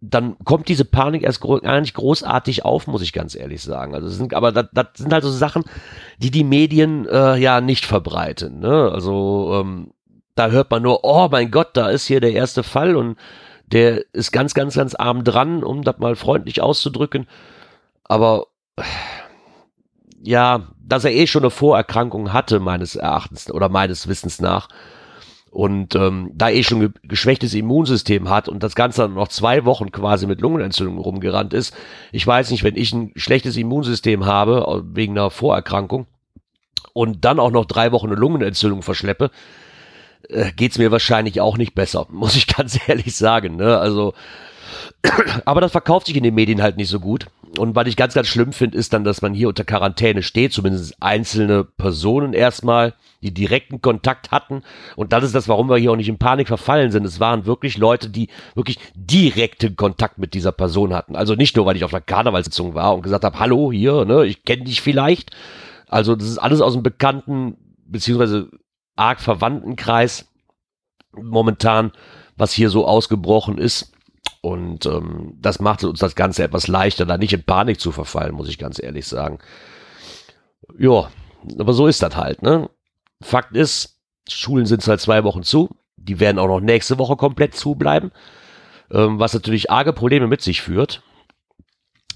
dann 0.00 0.36
kommt 0.44 0.68
diese 0.68 0.84
Panik 0.84 1.22
erst 1.22 1.40
gar 1.40 1.80
nicht 1.80 1.94
großartig 1.94 2.64
auf, 2.64 2.88
muss 2.88 3.02
ich 3.02 3.12
ganz 3.12 3.36
ehrlich 3.36 3.62
sagen. 3.62 3.94
Also 3.94 4.08
sind, 4.08 4.34
aber 4.34 4.50
das, 4.50 4.66
das 4.72 4.86
sind 4.96 5.12
halt 5.12 5.22
so 5.22 5.30
Sachen, 5.30 5.62
die 6.18 6.32
die 6.32 6.44
Medien 6.44 7.06
äh, 7.06 7.36
ja 7.36 7.60
nicht 7.60 7.86
verbreiten. 7.86 8.58
Ne? 8.58 8.90
Also 8.92 9.60
ähm, 9.60 9.92
da 10.34 10.50
hört 10.50 10.70
man 10.70 10.82
nur, 10.82 11.04
oh 11.04 11.28
mein 11.30 11.50
Gott, 11.50 11.70
da 11.74 11.88
ist 11.88 12.06
hier 12.06 12.20
der 12.20 12.32
erste 12.32 12.64
Fall 12.64 12.96
und 12.96 13.16
der 13.72 14.04
ist 14.12 14.32
ganz, 14.32 14.54
ganz, 14.54 14.74
ganz 14.74 14.94
arm 14.94 15.24
dran, 15.24 15.64
um 15.64 15.82
das 15.82 15.98
mal 15.98 16.16
freundlich 16.16 16.60
auszudrücken. 16.60 17.26
Aber 18.04 18.46
ja, 20.22 20.68
dass 20.80 21.04
er 21.04 21.12
eh 21.12 21.26
schon 21.26 21.42
eine 21.42 21.50
Vorerkrankung 21.50 22.32
hatte, 22.32 22.60
meines 22.60 22.96
Erachtens 22.96 23.50
oder 23.50 23.68
meines 23.68 24.08
Wissens 24.08 24.40
nach. 24.40 24.68
Und 25.50 25.94
ähm, 25.96 26.30
da 26.34 26.48
eh 26.48 26.62
schon 26.62 26.80
ge 26.80 26.90
geschwächtes 27.02 27.52
Immunsystem 27.52 28.30
hat 28.30 28.48
und 28.48 28.62
das 28.62 28.74
Ganze 28.74 29.02
dann 29.02 29.14
noch 29.14 29.28
zwei 29.28 29.66
Wochen 29.66 29.92
quasi 29.92 30.26
mit 30.26 30.40
Lungenentzündung 30.40 30.96
rumgerannt 30.98 31.52
ist. 31.52 31.74
Ich 32.10 32.26
weiß 32.26 32.50
nicht, 32.50 32.64
wenn 32.64 32.76
ich 32.76 32.92
ein 32.94 33.12
schlechtes 33.16 33.56
Immunsystem 33.58 34.24
habe, 34.24 34.82
wegen 34.86 35.12
einer 35.12 35.30
Vorerkrankung, 35.30 36.06
und 36.94 37.24
dann 37.24 37.38
auch 37.38 37.50
noch 37.50 37.64
drei 37.64 37.92
Wochen 37.92 38.08
eine 38.08 38.16
Lungenentzündung 38.16 38.82
verschleppe, 38.82 39.30
äh, 40.28 40.52
geht's 40.52 40.78
mir 40.78 40.90
wahrscheinlich 40.90 41.40
auch 41.40 41.56
nicht 41.56 41.74
besser, 41.74 42.06
muss 42.10 42.36
ich 42.36 42.46
ganz 42.46 42.78
ehrlich 42.88 43.16
sagen. 43.16 43.56
Ne? 43.56 43.78
Also, 43.78 44.14
aber 45.44 45.60
das 45.60 45.72
verkauft 45.72 46.06
sich 46.06 46.16
in 46.16 46.22
den 46.22 46.34
Medien 46.34 46.62
halt 46.62 46.76
nicht 46.76 46.88
so 46.88 47.00
gut. 47.00 47.26
Und 47.58 47.74
was 47.74 47.86
ich 47.86 47.96
ganz, 47.96 48.14
ganz 48.14 48.28
schlimm 48.28 48.52
finde, 48.52 48.78
ist 48.78 48.94
dann, 48.94 49.04
dass 49.04 49.20
man 49.20 49.34
hier 49.34 49.48
unter 49.48 49.64
Quarantäne 49.64 50.22
steht, 50.22 50.54
zumindest 50.54 50.96
einzelne 51.02 51.64
Personen 51.64 52.32
erstmal, 52.32 52.94
die 53.22 53.32
direkten 53.32 53.82
Kontakt 53.82 54.30
hatten. 54.30 54.62
Und 54.96 55.12
das 55.12 55.22
ist 55.22 55.34
das, 55.34 55.48
warum 55.48 55.68
wir 55.68 55.76
hier 55.76 55.92
auch 55.92 55.96
nicht 55.96 56.08
in 56.08 56.18
Panik 56.18 56.48
verfallen 56.48 56.90
sind. 56.90 57.04
Es 57.04 57.20
waren 57.20 57.44
wirklich 57.44 57.76
Leute, 57.76 58.08
die 58.08 58.28
wirklich 58.54 58.78
direkten 58.94 59.76
Kontakt 59.76 60.18
mit 60.18 60.34
dieser 60.34 60.52
Person 60.52 60.94
hatten. 60.94 61.14
Also 61.14 61.34
nicht 61.34 61.56
nur, 61.56 61.66
weil 61.66 61.76
ich 61.76 61.84
auf 61.84 61.90
der 61.90 62.00
Karnevalssitzung 62.00 62.74
war 62.74 62.94
und 62.94 63.02
gesagt 63.02 63.24
habe, 63.24 63.38
hallo, 63.38 63.70
hier, 63.70 64.04
ne, 64.06 64.24
ich 64.24 64.44
kenne 64.44 64.64
dich 64.64 64.80
vielleicht. 64.80 65.30
Also 65.88 66.16
das 66.16 66.28
ist 66.28 66.38
alles 66.38 66.62
aus 66.62 66.72
dem 66.72 66.82
bekannten, 66.82 67.56
beziehungsweise 67.86 68.48
arg 68.96 69.20
verwandten 69.20 69.76
Kreis 69.76 70.30
momentan, 71.12 71.92
was 72.36 72.52
hier 72.52 72.70
so 72.70 72.86
ausgebrochen 72.86 73.58
ist. 73.58 73.92
Und 74.40 74.86
ähm, 74.86 75.34
das 75.40 75.60
macht 75.60 75.84
uns 75.84 76.00
das 76.00 76.14
Ganze 76.16 76.42
etwas 76.42 76.66
leichter, 76.66 77.06
da 77.06 77.16
nicht 77.18 77.32
in 77.32 77.44
Panik 77.44 77.80
zu 77.80 77.92
verfallen, 77.92 78.34
muss 78.34 78.48
ich 78.48 78.58
ganz 78.58 78.82
ehrlich 78.82 79.06
sagen. 79.06 79.38
Ja, 80.78 81.10
aber 81.58 81.72
so 81.72 81.86
ist 81.86 82.02
das 82.02 82.16
halt. 82.16 82.42
Ne? 82.42 82.68
Fakt 83.22 83.56
ist, 83.56 84.00
Schulen 84.28 84.66
sind 84.66 84.82
seit 84.82 85.00
zwei 85.00 85.22
Wochen 85.24 85.42
zu. 85.42 85.70
Die 85.96 86.18
werden 86.18 86.38
auch 86.38 86.48
noch 86.48 86.60
nächste 86.60 86.98
Woche 86.98 87.16
komplett 87.16 87.54
zubleiben, 87.54 88.10
ähm, 88.90 89.20
was 89.20 89.34
natürlich 89.34 89.70
arge 89.70 89.92
Probleme 89.92 90.26
mit 90.26 90.42
sich 90.42 90.60
führt. 90.62 91.02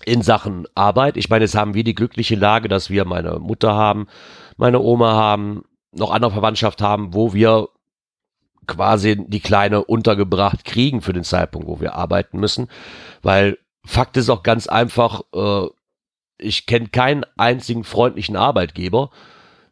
in 0.04 0.22
Sachen 0.22 0.66
Arbeit. 0.74 1.16
Ich 1.16 1.28
meine, 1.30 1.44
jetzt 1.44 1.54
haben 1.56 1.74
wir 1.74 1.84
die 1.84 1.94
glückliche 1.94 2.36
Lage, 2.36 2.68
dass 2.68 2.90
wir 2.90 3.04
meine 3.04 3.38
Mutter 3.38 3.74
haben, 3.74 4.06
meine 4.56 4.80
Oma 4.80 5.12
haben, 5.14 5.64
noch 5.96 6.10
andere 6.10 6.32
Verwandtschaft 6.32 6.82
haben, 6.82 7.14
wo 7.14 7.32
wir 7.32 7.68
quasi 8.66 9.16
die 9.26 9.40
Kleine 9.40 9.84
untergebracht 9.84 10.64
kriegen 10.64 11.00
für 11.00 11.12
den 11.12 11.24
Zeitpunkt, 11.24 11.68
wo 11.68 11.80
wir 11.80 11.94
arbeiten 11.94 12.38
müssen. 12.38 12.68
Weil 13.22 13.58
Fakt 13.84 14.16
ist 14.16 14.30
auch 14.30 14.42
ganz 14.42 14.66
einfach, 14.66 15.22
äh, 15.34 15.66
ich 16.38 16.66
kenne 16.66 16.88
keinen 16.88 17.24
einzigen 17.36 17.84
freundlichen 17.84 18.36
Arbeitgeber, 18.36 19.10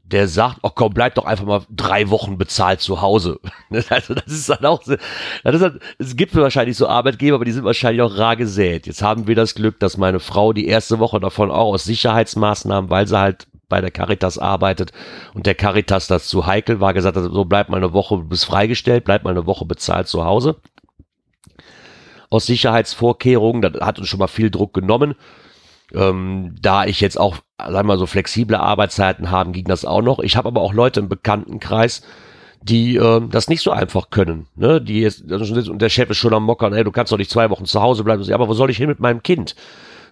der 0.05 0.29
sagt, 0.29 0.59
oh 0.63 0.71
komm, 0.73 0.93
bleib 0.93 1.15
doch 1.15 1.25
einfach 1.25 1.47
mal 1.47 1.63
drei 1.71 2.11
Wochen 2.11 2.39
bezahlt 2.39 2.81
zu 2.81 3.01
Hause. 3.01 3.41
Also 3.89 4.15
das 4.15 4.27
ist 4.27 4.49
dann 4.49 4.65
auch, 4.65 4.83
das 4.85 5.55
ist 5.55 5.63
halt, 5.63 5.81
es 5.99 6.15
gibt 6.15 6.37
wahrscheinlich 6.37 6.77
so 6.77 6.87
Arbeitgeber, 6.87 7.37
aber 7.37 7.45
die 7.45 7.53
sind 7.53 7.65
wahrscheinlich 7.65 8.03
auch 8.03 8.17
rar 8.17 8.37
gesät. 8.37 8.87
Jetzt 8.87 9.03
haben 9.03 9.27
wir 9.27 9.35
das 9.35 9.55
Glück, 9.57 9.81
dass 9.81 9.97
meine 9.97 10.21
Frau 10.21 10.53
die 10.53 10.69
erste 10.69 11.01
Woche 11.01 11.19
davon 11.19 11.51
auch 11.51 11.73
aus 11.73 11.85
Sicherheitsmaßnahmen, 11.85 12.91
weil 12.91 13.09
sie 13.09 13.19
halt 13.19 13.49
bei 13.75 13.81
der 13.81 13.91
Caritas 13.91 14.39
arbeitet 14.39 14.93
und 15.35 15.47
der 15.47 15.57
Caritas 15.57 16.07
das 16.07 16.29
zu 16.29 16.47
heikel 16.47 16.79
war, 16.79 16.95
gesagt 16.95 17.17
hat, 17.17 17.25
so 17.25 17.45
bleib 17.45 17.69
mal 17.71 17.79
eine 17.79 17.93
Woche, 17.93 18.19
du 18.19 18.23
bist 18.23 18.45
freigestellt, 18.45 19.03
bleib 19.03 19.25
mal 19.25 19.31
eine 19.31 19.47
Woche 19.47 19.65
bezahlt 19.65 20.07
zu 20.07 20.25
Hause. 20.25 20.61
Aus 22.31 22.47
Sicherheitsvorkehrungen, 22.47 23.63
das 23.63 23.85
hat 23.85 23.99
uns 23.99 24.07
schon 24.07 24.21
mal 24.21 24.29
viel 24.29 24.53
Druck 24.53 24.75
genommen. 24.75 25.17
Ähm, 25.93 26.55
da 26.63 26.85
ich 26.85 27.01
jetzt 27.01 27.19
auch, 27.19 27.39
sagen 27.59 27.75
wir 27.75 27.83
mal, 27.83 27.99
so 27.99 28.07
flexible 28.07 28.55
Arbeitszeiten 28.55 29.33
haben, 29.33 29.53
ging 29.53 29.65
das 29.65 29.85
auch 29.85 30.03
noch. 30.03 30.21
Ich 30.21 30.37
habe 30.37 30.47
aber 30.47 30.61
auch 30.61 30.73
Leute 30.73 31.01
im 31.01 31.09
Bekanntenkreis, 31.09 32.03
die 32.63 32.95
äh, 32.95 33.23
das 33.29 33.49
nicht 33.49 33.63
so 33.63 33.73
einfach 33.73 34.11
können. 34.11 34.47
Ne? 34.55 34.81
Die 34.81 35.01
jetzt, 35.01 35.33
und 35.33 35.83
der 35.83 35.89
Chef 35.89 36.11
ist 36.11 36.19
schon 36.19 36.33
am 36.33 36.45
Mockern, 36.45 36.75
ey, 36.75 36.85
du 36.85 36.93
kannst 36.93 37.11
doch 37.11 37.19
nicht 37.19 37.31
zwei 37.31 37.51
Wochen 37.51 37.65
zu 37.65 37.83
Hause 37.83 38.05
bleiben. 38.05 38.33
Aber 38.33 38.49
wo 38.49 38.55
soll 38.55 38.71
ich 38.71 38.77
hin 38.77 38.89
mit 38.89 39.01
meinem 39.01 39.25
Kind? 39.25 39.57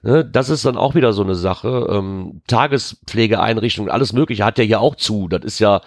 Ne? 0.02 0.25
Das 0.25 0.49
ist 0.49 0.64
dann 0.64 0.76
auch 0.76 0.94
wieder 0.94 1.12
so 1.12 1.23
eine 1.23 1.35
Sache. 1.35 1.87
Ähm, 1.90 2.42
Tagespflegeeinrichtungen, 2.47 3.90
alles 3.90 4.12
Mögliche 4.12 4.44
hat 4.44 4.59
ja 4.59 4.64
hier 4.64 4.80
auch 4.80 4.97
zu. 4.97 5.28
Das 5.28 5.42
ist 5.44 5.59
ja, 5.59 5.80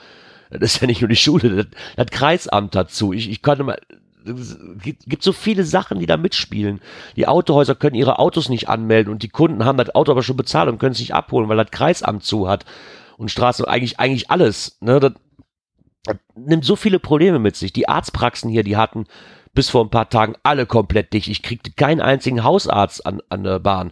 das 0.50 0.75
ist 0.75 0.81
ja 0.81 0.88
nicht 0.88 1.01
nur 1.01 1.10
die 1.10 1.15
Schule, 1.15 1.55
das, 1.55 1.67
das 1.95 2.07
Kreisamt 2.07 2.75
dazu. 2.75 3.13
Ich, 3.13 3.29
ich 3.29 3.41
konnte 3.41 3.63
mal, 3.63 3.79
es 4.25 4.57
gibt 5.05 5.22
so 5.22 5.34
viele 5.34 5.63
Sachen, 5.63 6.00
die 6.00 6.07
da 6.07 6.17
mitspielen. 6.17 6.81
Die 7.15 7.27
Autohäuser 7.27 7.75
können 7.75 7.95
ihre 7.95 8.17
Autos 8.17 8.50
nicht 8.50 8.69
anmelden 8.69 9.12
und 9.12 9.22
die 9.22 9.29
Kunden 9.29 9.65
haben 9.65 9.77
das 9.77 9.93
Auto 9.93 10.12
aber 10.12 10.24
schon 10.24 10.38
bezahlt 10.38 10.69
und 10.69 10.79
können 10.79 10.93
es 10.93 11.00
nicht 11.00 11.13
abholen, 11.13 11.48
weil 11.48 11.57
das 11.57 11.72
Kreisamt 11.72 12.24
zu 12.24 12.48
hat 12.48 12.65
und 13.17 13.29
Straßen 13.29 13.65
eigentlich 13.65 14.00
eigentlich 14.00 14.31
alles. 14.31 14.77
Ne? 14.81 15.00
Das, 15.00 15.13
das 16.05 16.17
nimmt 16.36 16.65
so 16.65 16.75
viele 16.75 17.00
Probleme 17.00 17.39
mit 17.39 17.55
sich. 17.55 17.72
Die 17.74 17.88
Arztpraxen 17.88 18.50
hier, 18.50 18.63
die 18.63 18.77
hatten 18.77 19.05
bis 19.55 19.69
vor 19.69 19.83
ein 19.83 19.89
paar 19.89 20.09
Tagen 20.09 20.35
alle 20.43 20.65
komplett 20.65 21.13
dicht. 21.13 21.27
Ich 21.27 21.41
kriegte 21.41 21.71
keinen 21.71 22.01
einzigen 22.01 22.43
Hausarzt 22.43 23.05
an, 23.05 23.21
an 23.29 23.43
der 23.43 23.59
Bahn. 23.59 23.91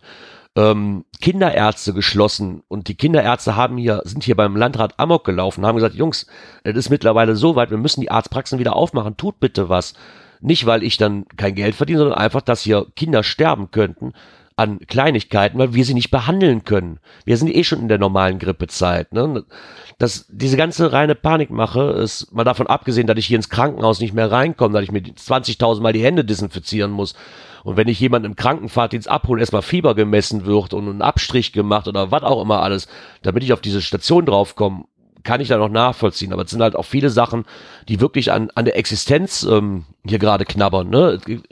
Ähm, 0.55 1.05
Kinderärzte 1.19 1.93
geschlossen 1.93 2.61
und 2.67 2.87
die 2.87 2.95
Kinderärzte 2.95 3.55
haben 3.55 3.77
hier, 3.77 4.01
sind 4.05 4.23
hier 4.23 4.35
beim 4.35 4.55
Landrat 4.55 4.99
Amok 4.99 5.25
gelaufen, 5.25 5.65
haben 5.65 5.77
gesagt, 5.77 5.95
Jungs, 5.95 6.27
es 6.63 6.75
ist 6.75 6.91
mittlerweile 6.91 7.35
so 7.35 7.55
weit, 7.55 7.71
wir 7.71 7.79
müssen 7.79 8.01
die 8.01 8.11
Arztpraxen 8.11 8.59
wieder 8.59 8.75
aufmachen, 8.75 9.17
tut 9.17 9.39
bitte 9.39 9.69
was. 9.69 9.95
Nicht, 10.41 10.67
weil 10.67 10.83
ich 10.83 10.97
dann 10.97 11.25
kein 11.37 11.55
Geld 11.55 11.73
verdiene, 11.73 11.99
sondern 11.99 12.19
einfach, 12.19 12.41
dass 12.41 12.61
hier 12.61 12.85
Kinder 12.95 13.23
sterben 13.23 13.71
könnten 13.71 14.13
an 14.55 14.79
Kleinigkeiten, 14.79 15.57
weil 15.57 15.73
wir 15.73 15.85
sie 15.85 15.93
nicht 15.93 16.11
behandeln 16.11 16.63
können. 16.63 16.99
Wir 17.25 17.37
sind 17.37 17.53
eh 17.53 17.63
schon 17.63 17.79
in 17.79 17.87
der 17.87 17.97
normalen 17.97 18.39
Grippezeit. 18.39 19.13
Ne? 19.13 19.43
Das, 19.97 20.27
diese 20.29 20.57
ganze 20.57 20.91
reine 20.91 21.15
Panikmache 21.15 21.81
ist 22.03 22.31
mal 22.33 22.43
davon 22.43 22.67
abgesehen, 22.67 23.07
dass 23.07 23.17
ich 23.17 23.25
hier 23.25 23.37
ins 23.37 23.49
Krankenhaus 23.49 23.99
nicht 23.99 24.13
mehr 24.13 24.31
reinkomme, 24.31 24.73
dass 24.73 24.83
ich 24.83 24.91
mir 24.91 25.01
20.000 25.01 25.81
Mal 25.81 25.93
die 25.93 26.03
Hände 26.03 26.25
desinfizieren 26.25 26.91
muss. 26.91 27.15
Und 27.63 27.77
wenn 27.77 27.87
ich 27.87 27.99
jemanden 27.99 28.31
im 28.31 28.35
Krankenfahrtdienst 28.35 29.07
abhole, 29.07 29.39
erstmal 29.39 29.61
Fieber 29.61 29.95
gemessen 29.95 30.45
wird 30.45 30.73
und 30.73 30.87
ein 30.87 31.01
Abstrich 31.01 31.53
gemacht 31.53 31.87
oder 31.87 32.11
was 32.11 32.23
auch 32.23 32.41
immer 32.41 32.61
alles, 32.61 32.87
damit 33.21 33.43
ich 33.43 33.53
auf 33.53 33.61
diese 33.61 33.81
Station 33.81 34.25
draufkomme, 34.25 34.83
kann 35.23 35.41
ich 35.41 35.47
da 35.47 35.57
noch 35.57 35.69
nachvollziehen. 35.69 36.33
Aber 36.33 36.43
es 36.43 36.51
sind 36.51 36.61
halt 36.61 36.75
auch 36.75 36.85
viele 36.85 37.09
Sachen, 37.09 37.45
die 37.87 37.99
wirklich 37.99 38.31
an, 38.31 38.49
an 38.55 38.65
der 38.65 38.77
Existenz 38.77 39.43
ähm, 39.43 39.85
hier 40.05 40.19
gerade 40.19 40.45
knabbern. 40.45 40.89
Ne? 40.89 41.07
Es, 41.09 41.25
gibt, 41.25 41.47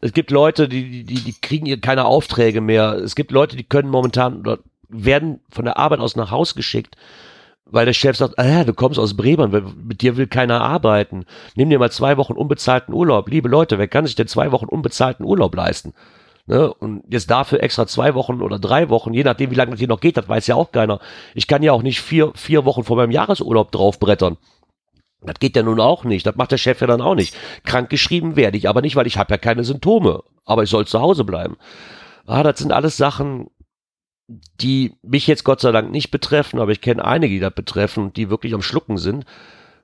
es 0.00 0.12
gibt 0.12 0.30
Leute, 0.30 0.68
die, 0.68 1.04
die, 1.04 1.20
die 1.20 1.34
kriegen 1.40 1.66
hier 1.66 1.80
keine 1.80 2.04
Aufträge 2.04 2.60
mehr. 2.60 2.94
Es 2.94 3.14
gibt 3.14 3.30
Leute, 3.30 3.56
die 3.56 3.64
können 3.64 3.90
momentan 3.90 4.40
oder 4.40 4.58
werden 4.88 5.40
von 5.50 5.64
der 5.64 5.78
Arbeit 5.78 6.00
aus 6.00 6.16
nach 6.16 6.30
Haus 6.30 6.54
geschickt, 6.54 6.96
weil 7.64 7.86
der 7.86 7.92
Chef 7.92 8.16
sagt, 8.16 8.38
ah, 8.38 8.62
du 8.62 8.72
kommst 8.72 8.98
aus 8.98 9.16
Bremen, 9.16 9.74
mit 9.84 10.00
dir 10.00 10.16
will 10.16 10.28
keiner 10.28 10.60
arbeiten. 10.60 11.24
Nimm 11.56 11.70
dir 11.70 11.80
mal 11.80 11.90
zwei 11.90 12.16
Wochen 12.16 12.34
unbezahlten 12.34 12.94
Urlaub. 12.94 13.28
Liebe 13.28 13.48
Leute, 13.48 13.78
wer 13.78 13.88
kann 13.88 14.06
sich 14.06 14.14
denn 14.14 14.28
zwei 14.28 14.52
Wochen 14.52 14.66
unbezahlten 14.66 15.26
Urlaub 15.26 15.54
leisten? 15.56 15.92
Ne? 16.46 16.72
Und 16.72 17.02
jetzt 17.08 17.30
dafür 17.30 17.62
extra 17.62 17.86
zwei 17.86 18.14
Wochen 18.14 18.40
oder 18.40 18.58
drei 18.58 18.88
Wochen, 18.88 19.12
je 19.12 19.24
nachdem, 19.24 19.50
wie 19.50 19.56
lange 19.56 19.72
das 19.72 19.80
hier 19.80 19.88
noch 19.88 20.00
geht, 20.00 20.16
das 20.16 20.28
weiß 20.28 20.46
ja 20.46 20.54
auch 20.54 20.70
keiner. 20.70 21.00
Ich 21.34 21.48
kann 21.48 21.62
ja 21.62 21.72
auch 21.72 21.82
nicht 21.82 22.00
vier, 22.00 22.32
vier 22.34 22.64
Wochen 22.64 22.84
vor 22.84 22.96
meinem 22.96 23.10
Jahresurlaub 23.10 23.72
draufbrettern. 23.72 24.36
Das 25.22 25.40
geht 25.40 25.56
ja 25.56 25.62
nun 25.62 25.80
auch 25.80 26.04
nicht. 26.04 26.24
Das 26.24 26.36
macht 26.36 26.52
der 26.52 26.58
Chef 26.58 26.80
ja 26.80 26.86
dann 26.86 27.00
auch 27.00 27.16
nicht. 27.16 27.36
Krankgeschrieben 27.64 28.36
werde 28.36 28.58
ich 28.58 28.68
aber 28.68 28.80
nicht, 28.80 28.94
weil 28.94 29.08
ich 29.08 29.18
habe 29.18 29.34
ja 29.34 29.38
keine 29.38 29.64
Symptome. 29.64 30.22
Aber 30.44 30.62
ich 30.62 30.70
soll 30.70 30.86
zu 30.86 31.00
Hause 31.00 31.24
bleiben. 31.24 31.56
Ah, 32.26 32.44
das 32.44 32.58
sind 32.58 32.72
alles 32.72 32.96
Sachen, 32.96 33.48
die 34.60 34.94
mich 35.02 35.26
jetzt 35.26 35.44
Gott 35.44 35.60
sei 35.60 35.72
Dank 35.72 35.90
nicht 35.90 36.10
betreffen, 36.10 36.60
aber 36.60 36.70
ich 36.70 36.80
kenne 36.80 37.04
einige, 37.04 37.34
die 37.34 37.40
das 37.40 37.54
betreffen 37.54 38.12
die 38.12 38.30
wirklich 38.30 38.54
am 38.54 38.62
Schlucken 38.62 38.98
sind. 38.98 39.24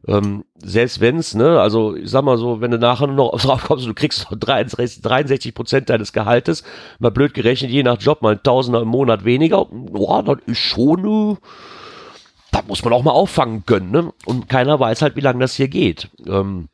Ähm, 0.08 0.44
selbst 0.56 1.00
wenn's, 1.00 1.34
ne, 1.34 1.60
also 1.60 1.94
ich 1.94 2.10
sag 2.10 2.24
mal 2.24 2.36
so, 2.36 2.60
wenn 2.60 2.72
du 2.72 2.78
nachher 2.78 3.06
noch 3.06 3.30
drauf 3.40 3.64
kommst, 3.64 3.86
du 3.86 3.94
kriegst 3.94 4.26
63 4.30 5.54
Prozent 5.54 5.90
deines 5.90 6.12
Gehaltes, 6.12 6.64
mal 6.98 7.10
blöd 7.10 7.34
gerechnet, 7.34 7.70
je 7.70 7.84
nach 7.84 8.00
Job 8.00 8.20
mal 8.20 8.32
ein 8.32 8.42
Tausender 8.42 8.82
im 8.82 8.88
Monat 8.88 9.24
weniger, 9.24 9.66
boah, 9.66 10.24
das 10.24 10.38
ist 10.46 10.58
schon, 10.58 11.34
äh, 11.34 11.36
das 12.50 12.66
muss 12.66 12.84
man 12.84 12.92
auch 12.92 13.04
mal 13.04 13.12
auffangen 13.12 13.64
können, 13.64 13.90
ne? 13.92 14.12
Und 14.26 14.48
keiner 14.48 14.78
weiß 14.80 15.02
halt, 15.02 15.14
wie 15.16 15.20
lange 15.20 15.40
das 15.40 15.54
hier 15.54 15.68
geht. 15.68 16.10
Ähm, 16.26 16.68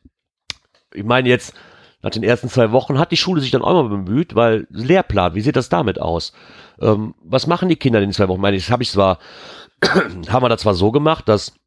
ich 0.93 1.03
meine 1.03 1.29
jetzt, 1.29 1.53
nach 2.01 2.09
den 2.09 2.23
ersten 2.23 2.49
zwei 2.49 2.71
Wochen 2.71 2.97
hat 2.97 3.11
die 3.11 3.17
Schule 3.17 3.41
sich 3.41 3.51
dann 3.51 3.61
auch 3.61 3.83
mal 3.83 3.89
bemüht, 3.89 4.33
weil 4.35 4.67
Lehrplan, 4.71 5.35
wie 5.35 5.41
sieht 5.41 5.55
das 5.55 5.69
damit 5.69 5.99
aus? 5.99 6.33
Ähm, 6.81 7.13
was 7.21 7.45
machen 7.45 7.69
die 7.69 7.75
Kinder 7.75 7.99
in 7.99 8.07
den 8.07 8.13
zwei 8.13 8.27
Wochen? 8.27 8.39
Ich 8.39 8.41
meine, 8.41 8.57
das 8.57 8.71
habe 8.71 8.83
ich 8.83 8.89
zwar, 8.89 9.19
haben 9.83 10.43
wir 10.43 10.49
da 10.49 10.57
zwar 10.57 10.73
so 10.73 10.91
gemacht, 10.91 11.27
dass 11.27 11.58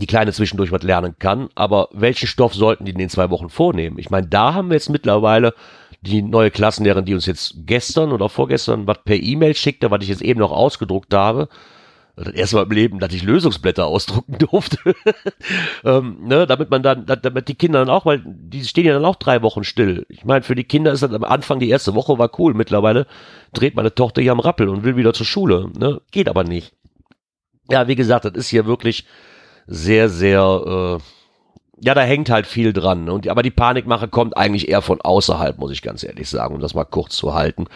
die 0.00 0.06
Kleine 0.06 0.32
zwischendurch 0.32 0.72
was 0.72 0.82
lernen 0.82 1.16
kann, 1.18 1.48
aber 1.54 1.88
welchen 1.92 2.26
Stoff 2.26 2.54
sollten 2.54 2.84
die 2.84 2.92
in 2.92 2.98
den 2.98 3.08
zwei 3.08 3.30
Wochen 3.30 3.48
vornehmen? 3.48 3.98
Ich 3.98 4.10
meine, 4.10 4.26
da 4.26 4.54
haben 4.54 4.68
wir 4.68 4.74
jetzt 4.74 4.90
mittlerweile 4.90 5.54
die 6.00 6.22
neue 6.22 6.50
Klassenlehrerin, 6.50 7.04
die 7.04 7.14
uns 7.14 7.26
jetzt 7.26 7.54
gestern 7.66 8.12
oder 8.12 8.28
vorgestern 8.28 8.86
was 8.86 9.02
per 9.04 9.16
E-Mail 9.16 9.54
schickte, 9.54 9.90
was 9.90 10.02
ich 10.02 10.08
jetzt 10.08 10.22
eben 10.22 10.40
noch 10.40 10.52
ausgedruckt 10.52 11.12
habe. 11.12 11.48
Das 12.16 12.34
erste 12.34 12.56
Mal 12.56 12.64
im 12.64 12.70
Leben, 12.72 12.98
dass 12.98 13.12
ich 13.12 13.22
Lösungsblätter 13.22 13.86
ausdrucken 13.86 14.38
durfte. 14.38 14.78
ähm, 15.84 16.18
ne, 16.24 16.48
damit 16.48 16.68
man 16.68 16.82
dann, 16.82 17.06
damit 17.06 17.46
die 17.46 17.54
Kinder 17.54 17.78
dann 17.78 17.90
auch, 17.90 18.06
weil 18.06 18.22
die 18.24 18.64
stehen 18.64 18.86
ja 18.86 18.94
dann 18.94 19.04
auch 19.04 19.16
drei 19.16 19.42
Wochen 19.42 19.62
still. 19.62 20.04
Ich 20.08 20.24
meine, 20.24 20.42
für 20.42 20.56
die 20.56 20.64
Kinder 20.64 20.92
ist 20.92 21.02
das 21.02 21.12
am 21.12 21.22
Anfang 21.22 21.60
die 21.60 21.68
erste 21.68 21.94
Woche 21.94 22.18
war 22.18 22.30
cool. 22.40 22.54
Mittlerweile 22.54 23.06
dreht 23.52 23.76
meine 23.76 23.94
Tochter 23.94 24.20
hier 24.20 24.32
am 24.32 24.40
Rappel 24.40 24.68
und 24.68 24.82
will 24.82 24.96
wieder 24.96 25.14
zur 25.14 25.26
Schule. 25.26 25.70
Ne? 25.78 26.00
Geht 26.10 26.28
aber 26.28 26.42
nicht. 26.42 26.72
Ja, 27.70 27.86
wie 27.86 27.96
gesagt, 27.96 28.24
das 28.24 28.32
ist 28.32 28.48
hier 28.48 28.66
wirklich 28.66 29.04
sehr, 29.68 30.08
sehr, 30.08 30.98
äh, 30.98 31.84
ja, 31.84 31.94
da 31.94 32.00
hängt 32.00 32.30
halt 32.30 32.46
viel 32.46 32.72
dran. 32.72 33.04
Ne? 33.04 33.12
Und, 33.12 33.28
aber 33.28 33.42
die 33.42 33.50
Panikmache 33.50 34.08
kommt 34.08 34.36
eigentlich 34.36 34.68
eher 34.68 34.82
von 34.82 35.00
außerhalb, 35.00 35.58
muss 35.58 35.70
ich 35.70 35.82
ganz 35.82 36.02
ehrlich 36.02 36.28
sagen, 36.28 36.54
um 36.54 36.60
das 36.60 36.74
mal 36.74 36.84
kurz 36.84 37.14
zu 37.14 37.34
halten. 37.34 37.66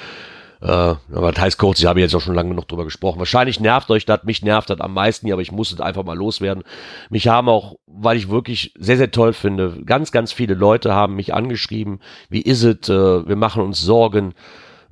Äh, 0.63 0.67
aber 0.67 1.33
das 1.33 1.41
heißt 1.41 1.59
kurz, 1.59 1.81
ich 1.81 1.87
habe 1.87 2.01
jetzt 2.01 2.15
auch 2.15 2.21
schon 2.21 2.35
lange 2.35 2.51
genug 2.51 2.67
drüber 2.67 2.85
gesprochen. 2.85 3.19
Wahrscheinlich 3.19 3.61
nervt 3.61 3.91
euch 3.91 4.07
das, 4.07 4.25
mich 4.25 4.43
nervt 4.43 4.71
das 4.71 4.81
am 4.81 4.95
meisten, 4.95 5.31
aber 5.31 5.43
ich 5.43 5.53
muss 5.53 5.71
es 5.71 5.81
einfach 5.81 6.05
mal 6.05 6.17
loswerden. 6.17 6.65
Mich 7.11 7.29
haben 7.29 7.49
auch, 7.49 7.77
weil 7.87 8.17
ich 8.17 8.31
wirklich 8.31 8.73
sehr, 8.79 8.97
sehr 8.97 9.11
toll 9.11 9.35
finde, 9.35 9.83
ganz, 9.85 10.13
ganz 10.13 10.33
viele 10.33 10.55
Leute 10.55 10.95
haben 10.95 11.17
mich 11.17 11.35
angeschrieben, 11.35 12.01
wie 12.31 12.43
ist 12.43 12.63
es, 12.63 12.89
äh, 12.89 13.29
wir 13.29 13.37
machen 13.37 13.63
uns 13.63 13.83
Sorgen 13.83 14.35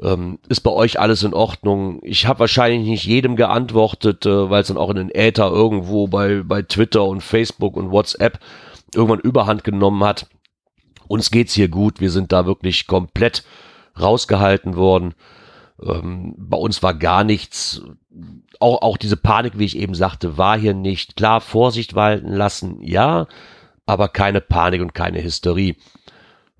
ähm, 0.02 0.38
ist 0.48 0.60
bei 0.60 0.70
euch 0.70 0.98
alles 0.98 1.22
in 1.22 1.34
Ordnung? 1.34 2.00
Ich 2.02 2.26
habe 2.26 2.40
wahrscheinlich 2.40 2.88
nicht 2.88 3.04
jedem 3.04 3.36
geantwortet, 3.36 4.26
äh, 4.26 4.50
weil 4.50 4.62
es 4.62 4.68
dann 4.68 4.76
auch 4.76 4.90
in 4.90 4.96
den 4.96 5.10
Äther 5.10 5.50
irgendwo 5.50 6.08
bei, 6.08 6.42
bei 6.42 6.62
Twitter 6.62 7.04
und 7.04 7.22
Facebook 7.22 7.76
und 7.76 7.90
WhatsApp 7.90 8.40
irgendwann 8.94 9.20
Überhand 9.20 9.64
genommen 9.64 10.02
hat. 10.04 10.26
Uns 11.08 11.30
geht's 11.30 11.54
hier 11.54 11.68
gut, 11.68 12.00
wir 12.00 12.10
sind 12.10 12.32
da 12.32 12.46
wirklich 12.46 12.86
komplett 12.86 13.44
rausgehalten 14.00 14.76
worden. 14.76 15.14
Ähm, 15.82 16.34
bei 16.38 16.56
uns 16.56 16.82
war 16.82 16.94
gar 16.94 17.24
nichts. 17.24 17.82
Auch, 18.58 18.82
auch 18.82 18.96
diese 18.96 19.16
Panik, 19.16 19.58
wie 19.58 19.64
ich 19.64 19.76
eben 19.76 19.94
sagte, 19.94 20.38
war 20.38 20.58
hier 20.58 20.74
nicht. 20.74 21.16
Klar, 21.16 21.40
Vorsicht 21.40 21.94
walten 21.94 22.32
lassen, 22.32 22.82
ja, 22.82 23.26
aber 23.86 24.08
keine 24.08 24.40
Panik 24.40 24.80
und 24.80 24.94
keine 24.94 25.22
Hysterie. 25.22 25.76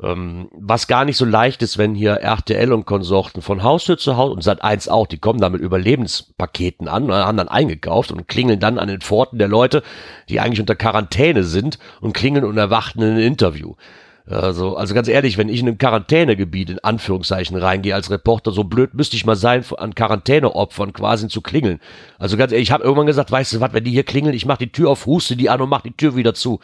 Ähm, 0.03 0.49
was 0.53 0.87
gar 0.87 1.05
nicht 1.05 1.17
so 1.17 1.25
leicht 1.25 1.63
ist, 1.63 1.77
wenn 1.77 1.95
hier 1.95 2.13
RTL 2.13 2.73
und 2.73 2.87
Konsorten 2.87 3.43
von 3.43 3.63
Haustür 3.63 3.99
zu 3.99 4.17
Haus 4.17 4.33
und 4.33 4.43
Sat 4.43 4.63
1 4.63 4.89
auch, 4.89 5.07
die 5.07 5.19
kommen 5.19 5.41
da 5.41 5.51
mit 5.51 5.61
Überlebenspaketen 5.61 6.89
an, 6.89 7.13
haben 7.13 7.37
dann 7.37 7.49
eingekauft 7.49 8.11
und 8.11 8.27
klingeln 8.27 8.61
dann 8.61 8.79
an 8.79 8.89
den 8.89 9.01
Pforten 9.01 9.39
der 9.39 9.49
Leute, 9.49 9.83
die 10.29 10.41
eigentlich 10.41 10.61
unter 10.61 10.77
Quarantäne 10.77 11.45
sind 11.45 11.79
und 12.01 12.15
klingeln 12.15 12.45
und 12.45 12.57
erwarten 12.57 13.03
ein 13.03 13.19
Interview. 13.19 13.75
Also, 14.31 14.77
also 14.77 14.95
ganz 14.95 15.09
ehrlich, 15.09 15.39
wenn 15.39 15.49
ich 15.49 15.59
in 15.59 15.67
ein 15.67 15.79
Quarantänegebiet 15.79 16.71
in 16.71 16.79
Anführungszeichen 16.79 17.57
reingehe 17.57 17.97
als 17.97 18.11
Reporter, 18.11 18.53
so 18.53 18.63
blöd 18.63 18.95
müsste 18.95 19.17
ich 19.17 19.27
mal 19.27 19.35
sein, 19.35 19.65
an 19.77 19.97
Quarantäneopfern 19.97 20.93
quasi 20.93 21.27
zu 21.27 21.41
klingeln. 21.41 21.81
Also 22.17 22.37
ganz 22.37 22.53
ehrlich, 22.53 22.69
ich 22.69 22.73
habe 22.73 22.85
irgendwann 22.85 23.09
gesagt, 23.09 23.33
weißt 23.33 23.55
du 23.55 23.61
was, 23.61 23.73
wenn 23.73 23.83
die 23.83 23.91
hier 23.91 24.05
klingeln, 24.05 24.35
ich 24.35 24.47
mach 24.47 24.59
die 24.59 24.71
Tür 24.71 24.91
auf, 24.91 25.07
huste 25.07 25.35
die 25.35 25.51
an 25.51 25.61
und 25.61 25.69
mach 25.69 25.81
die 25.81 25.97
Tür 25.97 26.15
wieder 26.15 26.33
zu. 26.33 26.61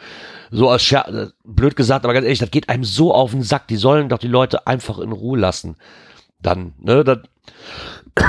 So 0.49 0.69
als 0.69 0.83
Scher 0.83 1.09
äh, 1.09 1.27
blöd 1.43 1.75
gesagt, 1.75 2.05
aber 2.05 2.13
ganz 2.13 2.23
ehrlich, 2.23 2.39
das 2.39 2.51
geht 2.51 2.69
einem 2.69 2.85
so 2.85 3.13
auf 3.13 3.31
den 3.31 3.43
Sack. 3.43 3.67
Die 3.67 3.75
sollen 3.75 4.07
doch 4.07 4.19
die 4.19 4.27
Leute 4.29 4.65
einfach 4.65 4.99
in 4.99 5.11
Ruhe 5.11 5.37
lassen. 5.37 5.75
Dann, 6.41 6.73
ne, 6.79 7.03
das, 7.03 7.19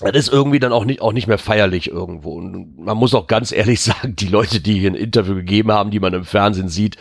das 0.00 0.16
ist 0.16 0.32
irgendwie 0.32 0.58
dann 0.58 0.72
auch 0.72 0.84
nicht, 0.84 1.00
auch 1.00 1.12
nicht 1.12 1.28
mehr 1.28 1.38
feierlich 1.38 1.88
irgendwo. 1.88 2.32
Und 2.32 2.78
man 2.78 2.96
muss 2.96 3.14
auch 3.14 3.28
ganz 3.28 3.52
ehrlich 3.52 3.80
sagen, 3.82 4.16
die 4.16 4.26
Leute, 4.26 4.60
die 4.60 4.80
hier 4.80 4.90
ein 4.90 4.96
Interview 4.96 5.36
gegeben 5.36 5.70
haben, 5.70 5.92
die 5.92 6.00
man 6.00 6.14
im 6.14 6.24
Fernsehen 6.24 6.68
sieht, 6.68 6.96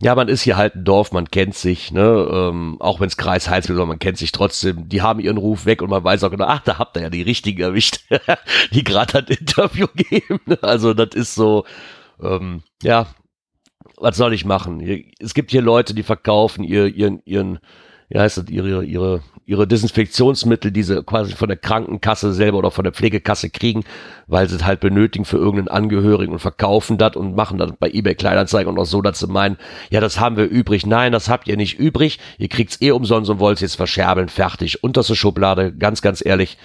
ja, 0.00 0.14
man 0.14 0.28
ist 0.28 0.42
hier 0.42 0.58
halt 0.58 0.74
ein 0.74 0.84
Dorf, 0.84 1.12
man 1.12 1.30
kennt 1.30 1.54
sich, 1.54 1.90
ne, 1.90 2.28
ähm, 2.30 2.76
auch 2.80 3.00
wenn 3.00 3.08
es 3.08 3.16
Kreis 3.16 3.48
Heinz 3.48 3.68
wird, 3.68 3.78
man 3.78 3.98
kennt 3.98 4.18
sich 4.18 4.30
trotzdem. 4.30 4.88
Die 4.88 5.00
haben 5.00 5.20
ihren 5.20 5.38
Ruf 5.38 5.64
weg 5.64 5.80
und 5.80 5.88
man 5.88 6.04
weiß 6.04 6.22
auch 6.24 6.30
genau, 6.30 6.44
ach, 6.46 6.60
da 6.60 6.78
habt 6.78 6.96
ihr 6.96 7.04
ja 7.04 7.10
die 7.10 7.22
richtigen 7.22 7.62
erwischt, 7.62 8.00
die 8.72 8.84
gerade 8.84 9.18
ein 9.18 9.26
Interview 9.26 9.86
geben. 9.94 10.40
Also 10.60 10.92
das 10.92 11.14
ist 11.14 11.34
so, 11.34 11.64
ähm, 12.22 12.62
ja, 12.82 13.06
was 13.96 14.18
soll 14.18 14.34
ich 14.34 14.44
machen? 14.44 14.80
Es 15.18 15.32
gibt 15.32 15.50
hier 15.50 15.62
Leute, 15.62 15.94
die 15.94 16.02
verkaufen 16.02 16.62
ihr, 16.62 16.86
ihren, 16.86 17.22
ihren, 17.24 17.58
ja, 18.08 18.20
heißt 18.20 18.38
das, 18.38 18.48
ihre, 18.48 18.84
ihre 18.84 19.22
ihre 19.46 19.68
Desinfektionsmittel, 19.68 20.72
die 20.72 20.82
sie 20.82 21.02
quasi 21.04 21.32
von 21.32 21.48
der 21.48 21.56
Krankenkasse 21.56 22.32
selber 22.32 22.58
oder 22.58 22.72
von 22.72 22.82
der 22.82 22.92
Pflegekasse 22.92 23.48
kriegen, 23.48 23.84
weil 24.26 24.48
sie 24.48 24.56
es 24.56 24.64
halt 24.64 24.80
benötigen 24.80 25.24
für 25.24 25.36
irgendeinen 25.36 25.68
Angehörigen 25.68 26.32
und 26.32 26.40
verkaufen 26.40 26.98
das 26.98 27.14
und 27.14 27.36
machen 27.36 27.56
das 27.56 27.70
bei 27.78 27.88
eBay 27.88 28.16
Kleinanzeigen 28.16 28.70
und 28.70 28.78
auch 28.78 28.86
so, 28.86 29.02
dass 29.02 29.20
sie 29.20 29.28
meinen, 29.28 29.56
ja, 29.90 30.00
das 30.00 30.18
haben 30.18 30.36
wir 30.36 30.46
übrig. 30.46 30.84
Nein, 30.84 31.12
das 31.12 31.28
habt 31.28 31.46
ihr 31.46 31.56
nicht 31.56 31.78
übrig. 31.78 32.18
Ihr 32.38 32.48
kriegt's 32.48 32.82
eh 32.82 32.90
umsonst 32.90 33.30
und 33.30 33.38
wollt 33.38 33.58
es 33.58 33.62
jetzt 33.62 33.76
verscherbeln. 33.76 34.28
Fertig. 34.28 34.82
Unterste 34.82 35.14
Schublade. 35.14 35.72
Ganz, 35.72 36.02
ganz 36.02 36.26
ehrlich. 36.26 36.58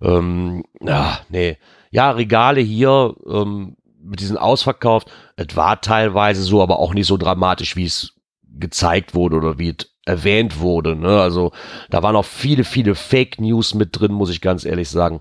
Ähm, 0.00 0.64
ja, 0.80 1.20
nee. 1.28 1.58
Ja, 1.90 2.10
Regale 2.10 2.62
hier, 2.62 3.14
ähm, 3.30 3.76
mit 4.02 4.20
diesen 4.20 4.38
ausverkauft. 4.38 5.10
Es 5.36 5.54
war 5.56 5.82
teilweise 5.82 6.42
so, 6.42 6.62
aber 6.62 6.78
auch 6.78 6.94
nicht 6.94 7.06
so 7.06 7.18
dramatisch, 7.18 7.76
wie 7.76 7.84
es 7.84 8.14
gezeigt 8.58 9.14
wurde 9.14 9.36
oder 9.36 9.58
wie 9.58 9.70
es 9.70 9.93
erwähnt 10.06 10.60
wurde. 10.60 10.96
Ne? 10.96 11.20
Also 11.20 11.52
da 11.90 12.02
waren 12.02 12.16
auch 12.16 12.24
viele, 12.24 12.64
viele 12.64 12.94
Fake 12.94 13.40
News 13.40 13.74
mit 13.74 13.98
drin, 13.98 14.12
muss 14.12 14.30
ich 14.30 14.40
ganz 14.40 14.64
ehrlich 14.64 14.88
sagen. 14.88 15.20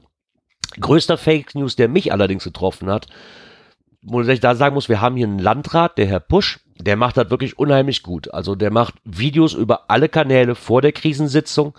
Größter 0.79 1.17
Fake 1.17 1.55
News, 1.55 1.75
der 1.75 1.87
mich 1.87 2.11
allerdings 2.11 2.43
getroffen 2.43 2.89
hat, 2.89 3.07
wo 4.01 4.21
ich 4.21 4.39
da 4.39 4.55
sagen 4.55 4.75
muss, 4.75 4.89
wir 4.89 5.01
haben 5.01 5.15
hier 5.15 5.27
einen 5.27 5.39
Landrat, 5.39 5.97
der 5.97 6.07
Herr 6.07 6.19
Pusch, 6.19 6.59
der 6.77 6.97
macht 6.97 7.17
das 7.17 7.29
wirklich 7.29 7.57
unheimlich 7.57 8.03
gut. 8.03 8.33
Also 8.33 8.55
der 8.55 8.71
macht 8.71 8.95
Videos 9.05 9.53
über 9.53 9.89
alle 9.89 10.09
Kanäle 10.09 10.55
vor 10.55 10.81
der 10.81 10.91
Krisensitzung, 10.91 11.73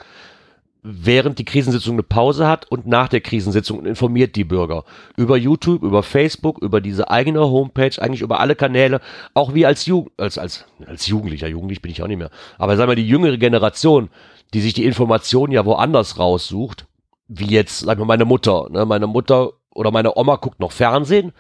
während 0.87 1.39
die 1.39 1.47
Krisensitzung 1.47 1.95
eine 1.95 2.03
Pause 2.03 2.47
hat 2.47 2.71
und 2.71 2.87
nach 2.87 3.09
der 3.09 3.23
Krisensitzung 3.23 3.87
informiert 3.87 4.37
die 4.37 4.45
Bürger 4.45 4.85
über 5.17 5.39
YouTube, 5.39 5.83
über 5.83 6.03
Facebook, 6.03 6.59
über 6.61 6.83
diese 6.83 7.11
eigene 7.11 7.41
Homepage, 7.41 8.01
eigentlich 8.01 8.21
über 8.21 8.39
alle 8.39 8.55
Kanäle, 8.55 9.01
auch 9.33 9.55
wie 9.55 9.65
als, 9.65 9.87
Ju 9.87 10.09
als, 10.19 10.37
als, 10.37 10.67
als 10.87 11.07
Jugendlicher, 11.07 11.49
jugendlich 11.49 11.81
bin 11.81 11.91
ich 11.91 12.03
auch 12.03 12.07
nicht 12.07 12.19
mehr, 12.19 12.31
aber 12.59 12.77
sagen 12.77 12.91
wir 12.91 12.97
die 12.97 13.09
jüngere 13.09 13.39
Generation, 13.39 14.11
die 14.53 14.61
sich 14.61 14.75
die 14.75 14.85
Informationen 14.85 15.55
ja 15.55 15.65
woanders 15.65 16.19
raussucht, 16.19 16.87
wie 17.29 17.47
jetzt, 17.47 17.81
sagen 17.81 18.03
wir 18.03 18.07
meine 18.07 18.27
Mutter, 18.27 18.69
ne? 18.71 18.85
meine 18.85 19.07
Mutter 19.07 19.53
oder 19.71 19.91
meine 19.91 20.15
Oma 20.19 20.37
guckt 20.37 20.61
noch 20.61 20.73
Fernsehen, 20.73 21.33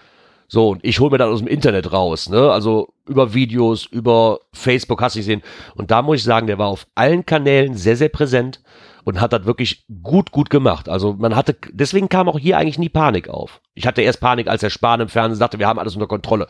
so, 0.48 0.70
und 0.70 0.84
ich 0.84 1.00
hole 1.00 1.10
mir 1.10 1.18
dann 1.18 1.32
aus 1.32 1.40
dem 1.40 1.48
Internet 1.48 1.92
raus, 1.92 2.28
ne? 2.28 2.50
Also 2.52 2.92
über 3.08 3.32
Videos, 3.32 3.86
über 3.86 4.40
Facebook 4.52 5.00
hast 5.00 5.16
du 5.16 5.20
gesehen. 5.20 5.42
Und 5.74 5.90
da 5.90 6.02
muss 6.02 6.18
ich 6.18 6.22
sagen, 6.22 6.46
der 6.46 6.58
war 6.58 6.68
auf 6.68 6.86
allen 6.94 7.24
Kanälen 7.24 7.74
sehr, 7.74 7.96
sehr 7.96 8.10
präsent 8.10 8.60
und 9.04 9.20
hat 9.20 9.32
das 9.32 9.44
wirklich 9.44 9.84
gut, 10.02 10.30
gut 10.32 10.50
gemacht. 10.50 10.88
Also 10.88 11.14
man 11.14 11.36
hatte, 11.36 11.56
deswegen 11.70 12.08
kam 12.08 12.28
auch 12.28 12.38
hier 12.38 12.56
eigentlich 12.56 12.78
nie 12.78 12.88
Panik 12.88 13.28
auf. 13.28 13.60
Ich 13.74 13.86
hatte 13.86 14.02
erst 14.02 14.20
Panik, 14.20 14.48
als 14.48 14.62
der 14.62 14.70
Spahn 14.70 15.00
im 15.00 15.08
Fernsehen 15.08 15.38
sagte, 15.38 15.58
wir 15.58 15.66
haben 15.66 15.78
alles 15.78 15.94
unter 15.94 16.06
Kontrolle. 16.06 16.48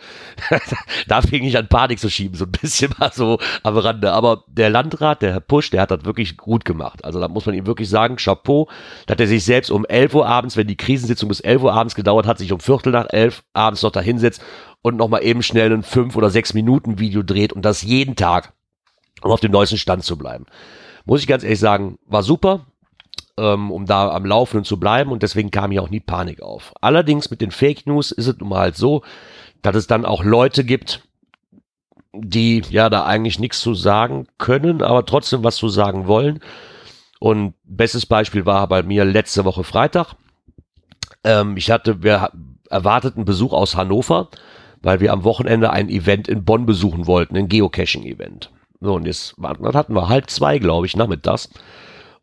da 1.09 1.21
fing 1.21 1.43
ich 1.43 1.59
an, 1.59 1.69
Panik 1.69 1.99
zu 1.99 2.09
schieben, 2.09 2.37
so 2.37 2.45
ein 2.45 2.53
bisschen 2.53 2.95
mal 2.99 3.13
so 3.13 3.39
am 3.63 3.77
Rande. 3.77 4.13
Aber 4.13 4.45
der 4.47 4.71
Landrat, 4.71 5.23
der 5.23 5.33
Herr 5.33 5.41
Pusch, 5.41 5.71
der 5.71 5.83
hat 5.83 5.91
das 5.91 6.05
wirklich 6.05 6.37
gut 6.37 6.65
gemacht. 6.65 7.05
Also 7.05 7.19
da 7.19 7.29
muss 7.29 7.45
man 7.47 7.55
ihm 7.57 7.67
wirklich 7.67 7.89
sagen, 7.89 8.17
Chapeau, 8.17 8.69
dass 9.07 9.19
er 9.19 9.27
sich 9.27 9.45
selbst 9.45 9.71
um 9.71 9.85
11 9.85 10.15
Uhr 10.15 10.27
abends, 10.27 10.57
wenn 10.57 10.69
die 10.69 10.77
Krisensitzung 10.77 11.29
bis 11.29 11.41
11 11.41 11.63
Uhr 11.63 11.73
abends 11.73 11.95
gedauert 11.95 12.27
hat, 12.27 12.39
sich 12.39 12.53
um 12.53 12.61
Viertel 12.61 12.93
nach 12.93 13.07
11 13.09 13.43
abends 13.53 13.83
noch 13.83 13.91
da 13.91 14.01
hinsetzt 14.01 14.41
und 14.81 14.97
nochmal 14.97 15.25
eben 15.25 15.43
schnell 15.43 15.73
ein 15.73 15.83
5 15.83 16.15
oder 16.15 16.31
6 16.31 16.55
Minuten 16.55 17.01
Video 17.01 17.23
dreht 17.23 17.53
und 17.53 17.65
das 17.65 17.83
jeden 17.83 18.15
Tag, 18.15 18.53
um 19.23 19.33
auf 19.33 19.41
dem 19.41 19.51
neuesten 19.51 19.79
Stand 19.79 20.05
zu 20.05 20.17
bleiben 20.17 20.47
muss 21.05 21.21
ich 21.21 21.27
ganz 21.27 21.43
ehrlich 21.43 21.61
sagen, 21.61 21.99
war 22.07 22.23
super, 22.23 22.67
ähm, 23.39 23.71
um 23.71 23.87
da 23.87 24.11
am 24.11 24.25
Laufenden 24.25 24.65
zu 24.65 24.79
bleiben 24.79 25.13
und 25.13 25.23
deswegen 25.23 25.51
kam 25.51 25.71
hier 25.71 25.83
auch 25.83 25.91
nie 25.91 26.01
Panik 26.01 26.43
auf. 26.43 26.73
Allerdings 26.81 27.31
mit 27.31 27.41
den 27.41 27.51
Fake 27.51 27.87
News 27.87 28.11
ist 28.11 28.27
es 28.27 28.39
nun 28.39 28.51
mal 28.51 28.61
halt 28.61 28.77
so, 28.77 29.03
dass 29.63 29.77
es 29.77 29.87
dann 29.87 30.05
auch 30.05 30.25
Leute 30.25 30.65
gibt, 30.65 31.03
die 32.13 32.63
ja 32.71 32.91
da 32.91 33.05
eigentlich 33.05 33.39
nichts 33.39 33.61
zu 33.61 33.75
sagen 33.75 34.27
können, 34.39 34.83
aber 34.83 35.05
trotzdem 35.05 35.43
was 35.43 35.57
zu 35.57 35.69
sagen 35.69 36.07
wollen. 36.07 36.41
Und 37.19 37.55
bestes 37.65 38.07
Beispiel 38.07 38.47
war 38.47 38.69
bei 38.69 38.83
mir 38.83 39.05
letzte 39.05 39.45
Woche 39.45 39.65
Freitag. 39.65 40.15
Ähm, 41.25 41.57
ich 41.57 41.71
hatte, 41.71 42.03
wir 42.03 42.31
erwarteten 42.71 43.25
Besuch 43.25 43.53
aus 43.53 43.77
Hannover, 43.77 44.29
weil 44.83 45.01
wir 45.01 45.13
am 45.13 45.25
Wochenende 45.25 45.71
ein 45.71 45.89
Event 45.89 46.29
in 46.29 46.45
Bonn 46.45 46.67
besuchen 46.67 47.07
wollten, 47.07 47.37
ein 47.37 47.49
Geocaching-Event. 47.49 48.51
So, 48.81 48.95
und 48.95 49.07
jetzt 49.07 49.35
das 49.39 49.75
hatten 49.75 49.95
wir 49.95 50.09
halb 50.09 50.31
zwei, 50.31 50.59
glaube 50.59 50.87
ich, 50.87 50.97
nachmittags. 50.97 51.49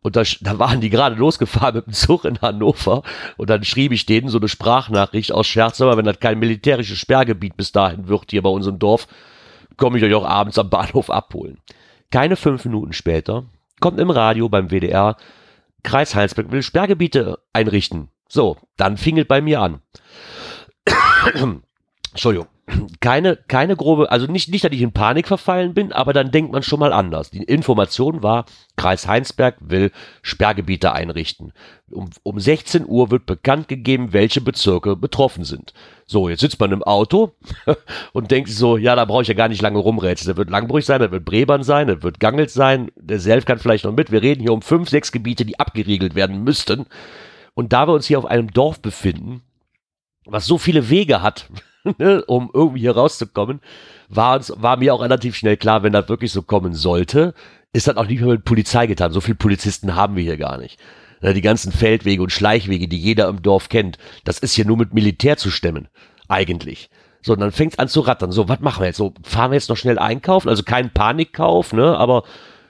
Und 0.02 0.16
da, 0.16 0.22
da 0.40 0.58
waren 0.58 0.80
die 0.80 0.90
gerade 0.90 1.16
losgefahren 1.16 1.74
mit 1.76 1.86
dem 1.86 1.92
Zug 1.92 2.24
in 2.24 2.40
Hannover. 2.40 3.02
Und 3.36 3.50
dann 3.50 3.64
schrieb 3.64 3.92
ich 3.92 4.06
denen 4.06 4.28
so 4.28 4.38
eine 4.38 4.48
Sprachnachricht 4.48 5.32
aus 5.32 5.46
Scherz, 5.46 5.80
aber 5.80 5.96
wenn 5.96 6.04
das 6.04 6.20
kein 6.20 6.38
militärisches 6.38 6.98
Sperrgebiet 6.98 7.56
bis 7.56 7.72
dahin 7.72 8.08
wird 8.08 8.30
hier 8.30 8.42
bei 8.42 8.50
unserem 8.50 8.78
Dorf, 8.78 9.06
komme 9.76 9.98
ich 9.98 10.04
euch 10.04 10.14
auch 10.14 10.26
abends 10.26 10.58
am 10.58 10.70
Bahnhof 10.70 11.10
abholen. 11.10 11.58
Keine 12.10 12.36
fünf 12.36 12.64
Minuten 12.64 12.92
später 12.92 13.44
kommt 13.80 13.98
im 13.98 14.10
Radio 14.10 14.48
beim 14.48 14.70
WDR, 14.70 15.16
Kreis 15.82 16.14
Heinsberg 16.14 16.52
will 16.52 16.62
Sperrgebiete 16.62 17.38
einrichten. 17.52 18.08
So, 18.28 18.56
dann 18.76 18.96
fing 18.96 19.18
es 19.18 19.26
bei 19.26 19.40
mir 19.40 19.60
an. 19.60 19.82
Entschuldigung 22.12 22.46
keine, 23.00 23.36
keine 23.36 23.76
grobe, 23.76 24.10
also 24.10 24.26
nicht, 24.26 24.48
nicht, 24.48 24.64
dass 24.64 24.72
ich 24.72 24.82
in 24.82 24.92
Panik 24.92 25.26
verfallen 25.26 25.74
bin, 25.74 25.92
aber 25.92 26.12
dann 26.12 26.30
denkt 26.30 26.52
man 26.52 26.62
schon 26.62 26.78
mal 26.78 26.92
anders. 26.92 27.30
Die 27.30 27.42
Information 27.42 28.22
war, 28.22 28.44
Kreis 28.76 29.06
Heinsberg 29.06 29.56
will 29.60 29.90
Sperrgebiete 30.22 30.92
einrichten. 30.92 31.52
Um, 31.90 32.10
um 32.22 32.38
16 32.38 32.86
Uhr 32.86 33.10
wird 33.10 33.26
bekannt 33.26 33.68
gegeben, 33.68 34.12
welche 34.12 34.40
Bezirke 34.40 34.96
betroffen 34.96 35.44
sind. 35.44 35.74
So, 36.06 36.28
jetzt 36.28 36.40
sitzt 36.40 36.60
man 36.60 36.72
im 36.72 36.82
Auto 36.82 37.32
und 38.12 38.30
denkt 38.30 38.48
so, 38.48 38.76
ja, 38.76 38.94
da 38.94 39.04
brauche 39.04 39.22
ich 39.22 39.28
ja 39.28 39.34
gar 39.34 39.48
nicht 39.48 39.62
lange 39.62 39.78
rumrätseln. 39.78 40.28
Das 40.28 40.36
wird 40.36 40.50
Langbrüch 40.50 40.86
sein, 40.86 41.00
das 41.00 41.10
wird 41.10 41.24
Brebern 41.24 41.64
sein, 41.64 41.88
das 41.88 42.02
wird 42.02 42.20
Gangelt 42.20 42.50
sein, 42.50 42.90
der 42.96 43.18
Self 43.18 43.44
kann 43.44 43.58
vielleicht 43.58 43.84
noch 43.84 43.92
mit. 43.92 44.12
Wir 44.12 44.22
reden 44.22 44.40
hier 44.40 44.52
um 44.52 44.62
fünf, 44.62 44.88
sechs 44.88 45.12
Gebiete, 45.12 45.44
die 45.44 45.58
abgeriegelt 45.58 46.14
werden 46.14 46.44
müssten. 46.44 46.86
Und 47.54 47.72
da 47.72 47.86
wir 47.86 47.92
uns 47.92 48.06
hier 48.06 48.18
auf 48.18 48.24
einem 48.24 48.50
Dorf 48.52 48.80
befinden, 48.80 49.42
was 50.24 50.46
so 50.46 50.56
viele 50.56 50.88
Wege 50.88 51.20
hat, 51.20 51.48
ne, 51.98 52.24
um 52.24 52.50
irgendwie 52.52 52.80
hier 52.80 52.94
rauszukommen, 52.94 53.60
war, 54.08 54.36
uns, 54.36 54.52
war 54.56 54.76
mir 54.76 54.94
auch 54.94 55.02
relativ 55.02 55.36
schnell 55.36 55.56
klar, 55.56 55.82
wenn 55.82 55.92
das 55.92 56.08
wirklich 56.08 56.32
so 56.32 56.42
kommen 56.42 56.74
sollte, 56.74 57.34
ist 57.72 57.88
das 57.88 57.96
auch 57.96 58.06
nicht 58.06 58.20
mehr 58.20 58.30
mit 58.30 58.44
Polizei 58.44 58.86
getan. 58.86 59.12
So 59.12 59.20
viele 59.20 59.36
Polizisten 59.36 59.94
haben 59.94 60.16
wir 60.16 60.22
hier 60.22 60.36
gar 60.36 60.58
nicht. 60.58 60.78
Ne, 61.20 61.34
die 61.34 61.40
ganzen 61.40 61.72
Feldwege 61.72 62.22
und 62.22 62.32
Schleichwege, 62.32 62.88
die 62.88 62.98
jeder 62.98 63.28
im 63.28 63.42
Dorf 63.42 63.68
kennt, 63.68 63.98
das 64.24 64.38
ist 64.38 64.54
hier 64.54 64.64
nur 64.64 64.76
mit 64.76 64.92
Militär 64.92 65.36
zu 65.36 65.50
stemmen, 65.50 65.88
eigentlich. 66.28 66.90
So, 67.22 67.32
und 67.32 67.40
dann 67.40 67.52
fängt 67.52 67.74
es 67.74 67.78
an 67.78 67.88
zu 67.88 68.00
rattern. 68.00 68.32
So, 68.32 68.48
was 68.48 68.60
machen 68.60 68.80
wir 68.80 68.88
jetzt? 68.88 68.96
So, 68.96 69.14
fahren 69.22 69.52
wir 69.52 69.56
jetzt 69.56 69.68
noch 69.68 69.76
schnell 69.76 69.98
einkaufen? 69.98 70.48
Also 70.48 70.64
kein 70.64 70.90
Panikkauf, 70.90 71.72
ne? 71.72 71.96
Aber 71.96 72.24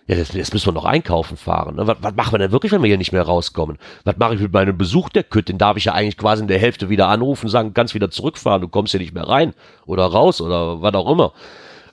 ja, 0.07 0.17
jetzt, 0.17 0.35
jetzt 0.35 0.53
müssen 0.53 0.67
wir 0.67 0.73
noch 0.73 0.85
einkaufen 0.85 1.37
fahren. 1.37 1.77
Ne? 1.77 1.87
Was, 1.87 1.97
was 2.01 2.15
machen 2.15 2.33
wir 2.33 2.39
denn 2.39 2.53
wirklich, 2.53 2.73
wenn 2.73 2.83
wir 2.83 2.89
hier 2.89 2.99
nicht 2.99 3.13
mehr 3.13 3.23
rauskommen? 3.23 3.79
Was 4.05 4.17
mache 4.17 4.35
ich 4.35 4.41
mit 4.41 4.53
meinem 4.53 4.77
Besuch 4.77 5.09
der 5.09 5.23
Kütt? 5.23 5.49
Den 5.49 5.59
darf 5.59 5.77
ich 5.77 5.85
ja 5.85 5.93
eigentlich 5.93 6.19
quasi 6.19 6.43
in 6.43 6.49
der 6.49 6.59
Hälfte 6.59 6.89
wieder 6.89 7.09
anrufen 7.09 7.47
und 7.47 7.51
sagen, 7.51 7.75
kannst 7.75 7.95
wieder 7.95 8.11
zurückfahren, 8.11 8.63
du 8.63 8.69
kommst 8.69 8.91
hier 8.91 9.01
nicht 9.01 9.15
mehr 9.15 9.29
rein 9.29 9.55
oder 9.87 10.05
raus 10.07 10.41
oder 10.41 10.83
was 10.83 10.95
auch 10.95 11.11
immer. 11.11 11.33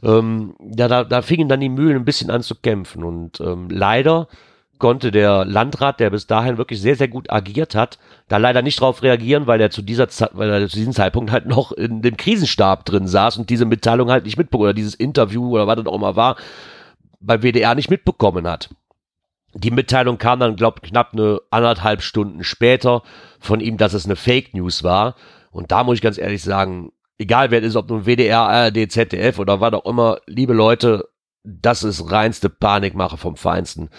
Ähm, 0.02 0.56
ja, 0.78 0.88
da, 0.88 1.04
da 1.04 1.22
fingen 1.22 1.50
dann 1.50 1.60
die 1.60 1.69
Mühlen 1.69 1.98
ein 1.98 2.06
bisschen 2.06 2.32
an 2.32 2.41
zu 2.41 2.56
kämpfen 2.56 3.04
und 3.04 3.39
ähm, 3.41 3.67
leider 3.69 4.28
konnte 4.80 5.12
der 5.12 5.43
Landrat, 5.43 6.00
der 6.00 6.10
bis 6.10 6.26
dahin 6.26 6.58
wirklich 6.58 6.82
sehr, 6.82 6.95
sehr 6.95 7.10
gut 7.10 7.30
agiert 7.30 7.76
hat, 7.76 8.00
da 8.30 8.38
leider 8.38 8.62
nicht 8.62 8.80
drauf 8.80 9.04
reagieren, 9.04 9.45
weil 9.45 9.60
er 9.60 9.72
zu 9.72 9.82
dieser 9.82 10.08
Zeit, 10.08 10.32
weil 10.34 10.50
er 10.50 10.69
zu 10.69 10.78
diesem 10.78 10.93
Zeitpunkt 10.93 11.32
halt 11.32 11.45
noch 11.45 11.74
in 11.74 12.02
dem 12.02 12.15
Krisenstab 12.15 12.86
drin 12.86 13.06
saß 13.06 13.38
und 13.38 13.50
diese 13.50 13.65
Mitteilung 13.65 14.10
halt 14.10 14.24
nicht 14.24 14.38
mitbekommen 14.38 14.63
oder 14.63 14.74
dieses 14.74 14.95
Interview 14.95 15.50
oder 15.50 15.67
was 15.67 15.76
das 15.76 15.86
auch 15.86 15.95
immer 15.95 16.15
war, 16.15 16.38
bei 17.19 17.41
WDR 17.41 17.75
nicht 17.75 17.89
mitbekommen 17.89 18.47
hat. 18.47 18.69
Die 19.53 19.71
Mitteilung 19.71 20.17
kam 20.17 20.39
dann, 20.39 20.55
glaube 20.55 20.79
ich, 20.84 20.89
knapp 20.89 21.13
eine 21.13 21.41
anderthalb 21.49 22.01
Stunden 22.01 22.43
später 22.43 23.01
von 23.39 23.60
ihm, 23.60 23.77
dass 23.77 23.93
es 23.93 24.05
eine 24.05 24.15
Fake 24.15 24.53
News 24.53 24.84
war. 24.84 25.15
Und 25.51 25.71
da 25.71 25.84
muss 25.84 25.95
ich 25.95 26.01
ganz 26.01 26.17
ehrlich 26.17 26.43
sagen, 26.43 26.91
egal 27.17 27.49
wer 27.49 27.60
es 27.60 27.69
ist, 27.69 27.75
ob 27.75 27.89
nun 27.89 28.05
WDR, 28.05 28.41
ARD, 28.41 28.91
ZDF 28.91 29.39
oder 29.39 29.60
was 29.60 29.73
auch 29.73 29.86
immer, 29.86 30.19
liebe 30.27 30.53
Leute, 30.53 31.10
das 31.43 31.84
ist 31.84 32.12
reinste 32.12 32.49
Panikmache 32.49 33.17
vom 33.17 33.36
Feinsten. 33.36 33.89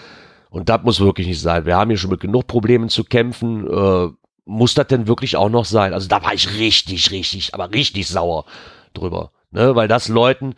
Und 0.49 0.69
das 0.69 0.83
muss 0.83 0.99
wirklich 0.99 1.27
nicht 1.27 1.41
sein. 1.41 1.65
Wir 1.65 1.77
haben 1.77 1.89
hier 1.89 1.97
schon 1.97 2.11
mit 2.11 2.19
genug 2.19 2.47
Problemen 2.47 2.89
zu 2.89 3.03
kämpfen. 3.03 3.67
Äh, 3.67 4.09
muss 4.45 4.73
das 4.73 4.87
denn 4.87 5.07
wirklich 5.07 5.37
auch 5.37 5.49
noch 5.49 5.65
sein? 5.65 5.93
Also 5.93 6.07
da 6.07 6.23
war 6.23 6.33
ich 6.33 6.57
richtig, 6.57 7.11
richtig, 7.11 7.53
aber 7.53 7.71
richtig 7.71 8.07
sauer 8.07 8.45
drüber. 8.93 9.31
Ne? 9.51 9.75
Weil 9.75 9.87
das 9.87 10.07
Leuten 10.07 10.55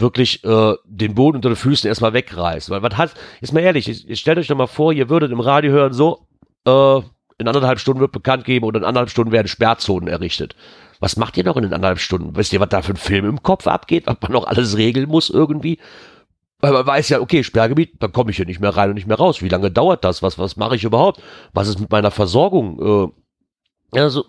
wirklich 0.00 0.44
äh, 0.44 0.74
den 0.84 1.14
Boden 1.14 1.36
unter 1.36 1.50
den 1.50 1.56
Füßen 1.56 1.88
erstmal 1.88 2.12
wegreißt. 2.12 2.70
Weil 2.70 2.82
was 2.82 2.96
hat, 2.96 3.14
ist 3.40 3.52
mal 3.52 3.60
ehrlich, 3.60 3.88
ich, 3.88 4.08
ich 4.08 4.20
stellt 4.20 4.38
euch 4.38 4.46
doch 4.46 4.56
mal 4.56 4.66
vor, 4.66 4.92
ihr 4.92 5.08
würdet 5.08 5.32
im 5.32 5.40
Radio 5.40 5.72
hören, 5.72 5.92
so, 5.92 6.26
äh, 6.66 7.00
in 7.38 7.46
anderthalb 7.46 7.78
Stunden 7.78 8.00
wird 8.00 8.12
bekannt 8.12 8.44
geben 8.44 8.66
oder 8.66 8.78
in 8.78 8.84
anderthalb 8.84 9.10
Stunden 9.10 9.32
werden 9.32 9.48
Sperrzonen 9.48 10.08
errichtet. 10.08 10.56
Was 11.00 11.16
macht 11.16 11.36
ihr 11.36 11.44
noch 11.44 11.56
in 11.56 11.62
den 11.62 11.72
anderthalb 11.72 12.00
Stunden? 12.00 12.36
Wisst 12.36 12.52
ihr, 12.52 12.60
was 12.60 12.68
da 12.68 12.82
für 12.82 12.92
ein 12.92 12.96
Film 12.96 13.24
im 13.24 13.42
Kopf 13.42 13.66
abgeht, 13.66 14.06
was 14.06 14.16
man 14.20 14.32
noch 14.32 14.46
alles 14.46 14.76
regeln 14.76 15.08
muss 15.08 15.30
irgendwie? 15.30 15.78
Weil 16.60 16.72
man 16.72 16.86
weiß 16.86 17.08
ja, 17.10 17.20
okay, 17.20 17.44
Sperrgebiet, 17.44 18.02
dann 18.02 18.10
komme 18.10 18.32
ich 18.32 18.36
hier 18.36 18.46
nicht 18.46 18.60
mehr 18.60 18.76
rein 18.76 18.88
und 18.88 18.96
nicht 18.96 19.06
mehr 19.06 19.16
raus. 19.16 19.42
Wie 19.42 19.48
lange 19.48 19.70
dauert 19.70 20.04
das? 20.04 20.22
Was, 20.22 20.38
was 20.38 20.56
mache 20.56 20.74
ich 20.74 20.82
überhaupt? 20.82 21.22
Was 21.52 21.68
ist 21.68 21.78
mit 21.78 21.90
meiner 21.92 22.10
Versorgung? 22.10 22.80
Äh, 22.80 23.12
also, 23.92 24.26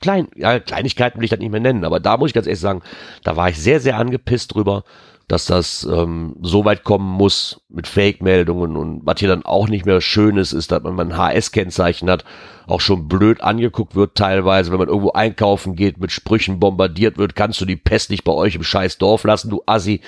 klein, 0.00 0.28
ja, 0.34 0.58
Kleinigkeiten 0.58 1.18
will 1.18 1.24
ich 1.24 1.30
das 1.30 1.38
nicht 1.38 1.52
mehr 1.52 1.60
nennen, 1.60 1.84
aber 1.84 2.00
da 2.00 2.16
muss 2.16 2.30
ich 2.30 2.34
ganz 2.34 2.46
ehrlich 2.46 2.60
sagen, 2.60 2.82
da 3.22 3.36
war 3.36 3.48
ich 3.48 3.58
sehr, 3.58 3.80
sehr 3.80 3.96
angepisst 3.96 4.54
drüber, 4.54 4.84
dass 5.30 5.44
das 5.44 5.84
ähm, 5.84 6.34
so 6.42 6.64
weit 6.64 6.82
kommen 6.82 7.08
muss 7.08 7.60
mit 7.68 7.86
Fake-Meldungen 7.86 8.76
und 8.76 9.02
was 9.04 9.20
hier 9.20 9.28
dann 9.28 9.44
auch 9.44 9.68
nicht 9.68 9.86
mehr 9.86 10.00
schön 10.00 10.36
ist, 10.36 10.52
ist, 10.52 10.72
dass 10.72 10.82
man 10.82 10.98
ein 10.98 11.16
HS-Kennzeichen 11.16 12.10
hat, 12.10 12.24
auch 12.66 12.80
schon 12.80 13.06
blöd 13.06 13.40
angeguckt 13.40 13.94
wird 13.94 14.16
teilweise, 14.16 14.72
wenn 14.72 14.80
man 14.80 14.88
irgendwo 14.88 15.12
einkaufen 15.12 15.76
geht, 15.76 15.98
mit 15.98 16.10
Sprüchen 16.10 16.58
bombardiert 16.58 17.16
wird, 17.16 17.36
kannst 17.36 17.60
du 17.60 17.64
die 17.64 17.76
Pest 17.76 18.10
nicht 18.10 18.24
bei 18.24 18.32
euch 18.32 18.56
im 18.56 18.64
scheiß 18.64 18.98
Dorf 18.98 19.22
lassen, 19.22 19.50
du 19.50 19.62
Assi. 19.66 20.00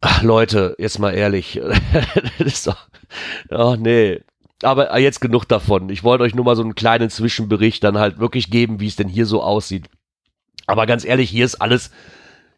Ach, 0.00 0.22
Leute, 0.22 0.74
jetzt 0.78 0.98
mal 0.98 1.12
ehrlich, 1.12 1.60
das 2.38 2.46
ist 2.46 2.66
doch, 2.66 2.88
ach 3.50 3.76
nee, 3.76 4.22
aber 4.62 4.98
jetzt 4.98 5.20
genug 5.20 5.44
davon. 5.44 5.88
Ich 5.88 6.04
wollte 6.04 6.24
euch 6.24 6.34
nur 6.34 6.44
mal 6.44 6.56
so 6.56 6.62
einen 6.62 6.74
kleinen 6.74 7.10
Zwischenbericht 7.10 7.82
dann 7.82 7.98
halt 7.98 8.18
wirklich 8.18 8.50
geben, 8.50 8.80
wie 8.80 8.88
es 8.88 8.96
denn 8.96 9.08
hier 9.08 9.26
so 9.26 9.42
aussieht. 9.42 9.88
Aber 10.66 10.86
ganz 10.86 11.04
ehrlich, 11.04 11.30
hier 11.30 11.44
ist 11.44 11.56
alles, 11.56 11.90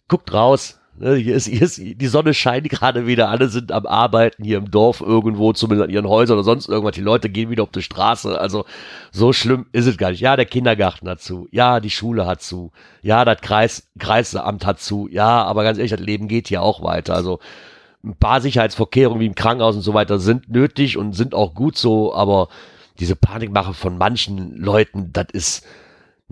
guckt 0.09 0.33
raus, 0.33 0.81
Ne, 0.95 1.15
hier 1.15 1.37
ist, 1.37 1.47
hier 1.47 1.63
ist, 1.63 1.79
die 1.79 2.07
Sonne 2.07 2.35
scheint 2.35 2.69
gerade 2.69 3.07
wieder, 3.07 3.31
alle 3.31 3.49
sind 3.49 3.73
am 3.73 3.87
Arbeiten 3.87 4.45
hier 4.45 4.59
im 4.59 4.71
Dorf 4.71 5.01
irgendwo, 5.01 5.55
zumindest 5.55 5.89
an 5.89 5.95
ihren 5.95 6.07
Häusern 6.07 6.37
oder 6.37 6.45
sonst 6.45 6.69
irgendwas. 6.69 6.95
Die 6.95 7.01
Leute 7.01 7.31
gehen 7.31 7.49
wieder 7.49 7.63
auf 7.63 7.71
die 7.71 7.81
Straße. 7.81 8.39
Also 8.39 8.67
so 9.11 9.33
schlimm 9.33 9.67
ist 9.73 9.87
es 9.87 9.97
gar 9.97 10.11
nicht. 10.11 10.21
Ja, 10.21 10.37
der 10.37 10.45
Kindergarten 10.45 11.09
hat 11.09 11.23
zu. 11.23 11.49
Ja, 11.51 11.81
die 11.81 11.91
Schule 11.91 12.27
hat 12.27 12.43
zu. 12.43 12.73
Ja, 13.01 13.25
das 13.25 13.41
Kreis, 13.41 13.89
Kreisamt 13.99 14.67
hat 14.67 14.81
zu. 14.81 15.09
Ja, 15.11 15.43
aber 15.45 15.65
ganz 15.65 15.79
ehrlich, 15.79 15.93
das 15.93 16.01
Leben 16.01 16.29
geht 16.29 16.49
hier 16.49 16.61
auch 16.61 16.83
weiter. 16.83 17.15
Also 17.15 17.39
ein 18.05 18.17
paar 18.17 18.41
Sicherheitsvorkehrungen 18.41 19.21
wie 19.21 19.27
im 19.27 19.35
Krankenhaus 19.35 19.77
und 19.77 19.83
so 19.83 19.95
weiter 19.95 20.19
sind 20.19 20.49
nötig 20.49 20.97
und 20.97 21.13
sind 21.13 21.35
auch 21.35 21.55
gut 21.55 21.77
so, 21.77 22.15
aber 22.15 22.49
diese 22.99 23.17
Panikmache 23.17 23.75
von 23.75 23.97
manchen 23.99 24.57
Leuten, 24.57 25.13
das 25.13 25.27
ist, 25.33 25.67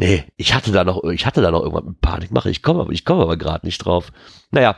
Nee, 0.01 0.25
ich 0.39 0.55
hatte 0.55 0.73
da 0.73 0.83
noch, 0.83 1.05
ich 1.05 1.27
hatte 1.27 1.43
da 1.43 1.51
noch 1.51 1.61
irgendwann 1.61 1.95
Panikmache. 2.01 2.49
Ich 2.49 2.63
komme 2.63 2.91
ich 2.91 3.05
komme 3.05 3.21
aber 3.21 3.37
gerade 3.37 3.67
nicht 3.67 3.85
drauf. 3.85 4.13
Naja, 4.51 4.77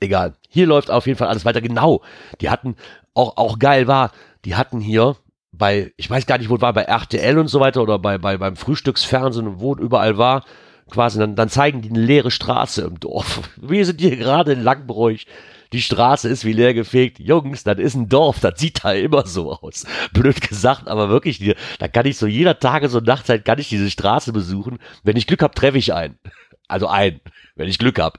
egal. 0.00 0.32
Hier 0.48 0.66
läuft 0.66 0.90
auf 0.90 1.06
jeden 1.06 1.18
Fall 1.18 1.28
alles 1.28 1.44
weiter. 1.44 1.60
Genau. 1.60 2.00
Die 2.40 2.48
hatten, 2.48 2.76
auch, 3.12 3.36
auch 3.36 3.58
geil 3.58 3.86
war, 3.86 4.12
die 4.46 4.54
hatten 4.54 4.80
hier 4.80 5.16
bei, 5.52 5.92
ich 5.98 6.08
weiß 6.08 6.24
gar 6.24 6.38
nicht, 6.38 6.48
wo 6.48 6.56
es 6.56 6.62
war, 6.62 6.72
bei 6.72 6.84
RTL 6.84 7.38
und 7.38 7.48
so 7.48 7.60
weiter 7.60 7.82
oder 7.82 7.98
bei, 7.98 8.16
bei, 8.16 8.38
beim 8.38 8.56
Frühstücksfernsehen, 8.56 9.60
wo 9.60 9.74
überall 9.74 10.16
war, 10.16 10.44
quasi, 10.90 11.18
dann, 11.18 11.36
dann 11.36 11.50
zeigen 11.50 11.82
die 11.82 11.90
eine 11.90 12.00
leere 12.00 12.30
Straße 12.30 12.80
im 12.80 12.98
Dorf. 12.98 13.50
Wir 13.56 13.84
sind 13.84 14.00
hier 14.00 14.16
gerade 14.16 14.52
in 14.52 14.62
Langbräuch 14.62 15.26
die 15.74 15.82
Straße 15.82 16.28
ist 16.28 16.44
wie 16.44 16.52
leer 16.52 16.72
gefegt. 16.72 17.18
Jungs, 17.18 17.64
das 17.64 17.78
ist 17.78 17.96
ein 17.96 18.08
Dorf, 18.08 18.38
das 18.38 18.60
sieht 18.60 18.84
da 18.84 18.92
immer 18.92 19.26
so 19.26 19.52
aus. 19.52 19.84
Blöd 20.12 20.40
gesagt, 20.40 20.86
aber 20.86 21.08
wirklich, 21.08 21.54
da 21.80 21.88
kann 21.88 22.06
ich 22.06 22.16
so 22.16 22.28
jeder 22.28 22.60
Tages- 22.60 22.94
und 22.94 23.06
Nachtzeit 23.06 23.44
kann 23.44 23.58
ich 23.58 23.68
diese 23.68 23.90
Straße 23.90 24.32
besuchen. 24.32 24.78
Wenn 25.02 25.16
ich 25.16 25.26
Glück 25.26 25.42
habe, 25.42 25.54
treffe 25.54 25.78
ich 25.78 25.92
einen. 25.92 26.18
Also 26.66 26.88
einen, 26.88 27.20
wenn 27.56 27.68
ich 27.68 27.78
Glück 27.78 27.98
habe. 27.98 28.18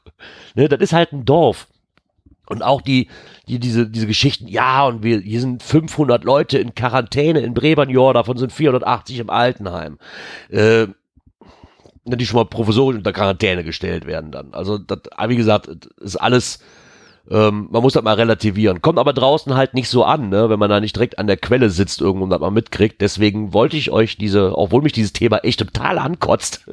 Ne, 0.53 0.69
das 0.69 0.79
ist 0.79 0.93
halt 0.93 1.11
ein 1.11 1.25
Dorf. 1.25 1.67
Und 2.45 2.61
auch 2.61 2.79
die, 2.79 3.07
die, 3.47 3.57
diese, 3.57 3.89
diese 3.89 4.05
Geschichten, 4.05 4.47
ja, 4.47 4.85
und 4.85 5.01
wir, 5.01 5.19
hier 5.19 5.41
sind 5.41 5.63
500 5.63 6.23
Leute 6.23 6.59
in 6.59 6.75
Quarantäne 6.75 7.39
in 7.39 7.55
Brebernjor, 7.55 8.13
davon 8.13 8.37
sind 8.37 8.51
480 8.51 9.17
im 9.17 9.31
Altenheim. 9.31 9.97
Äh, 10.49 10.89
die 12.05 12.25
schon 12.27 12.37
mal 12.37 12.45
provisorisch 12.45 12.97
unter 12.97 13.13
Quarantäne 13.13 13.63
gestellt 13.63 14.05
werden 14.05 14.29
dann. 14.29 14.53
Also, 14.53 14.77
das, 14.77 14.99
wie 15.27 15.35
gesagt, 15.35 15.67
ist 15.99 16.17
alles, 16.17 16.59
ähm, 17.29 17.67
man 17.71 17.81
muss 17.81 17.93
das 17.93 18.03
mal 18.03 18.13
relativieren. 18.13 18.81
Kommt 18.81 18.99
aber 18.99 19.13
draußen 19.13 19.55
halt 19.55 19.73
nicht 19.73 19.89
so 19.89 20.03
an, 20.03 20.29
ne? 20.29 20.49
wenn 20.49 20.59
man 20.59 20.69
da 20.69 20.79
nicht 20.79 20.95
direkt 20.95 21.17
an 21.17 21.27
der 21.27 21.37
Quelle 21.37 21.69
sitzt 21.69 22.01
irgendwo 22.01 22.25
und 22.25 22.29
das 22.29 22.39
mal 22.39 22.51
mitkriegt. 22.51 23.01
Deswegen 23.01 23.53
wollte 23.53 23.77
ich 23.77 23.91
euch 23.91 24.17
diese, 24.17 24.57
obwohl 24.57 24.81
mich 24.81 24.93
dieses 24.93 25.13
Thema 25.13 25.37
echt 25.39 25.59
total 25.59 25.97
ankotzt 25.97 26.65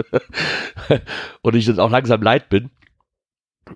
und 1.43 1.55
ich 1.55 1.67
jetzt 1.67 1.81
auch 1.81 1.91
langsam 1.91 2.23
leid 2.23 2.49
bin, 2.51 2.71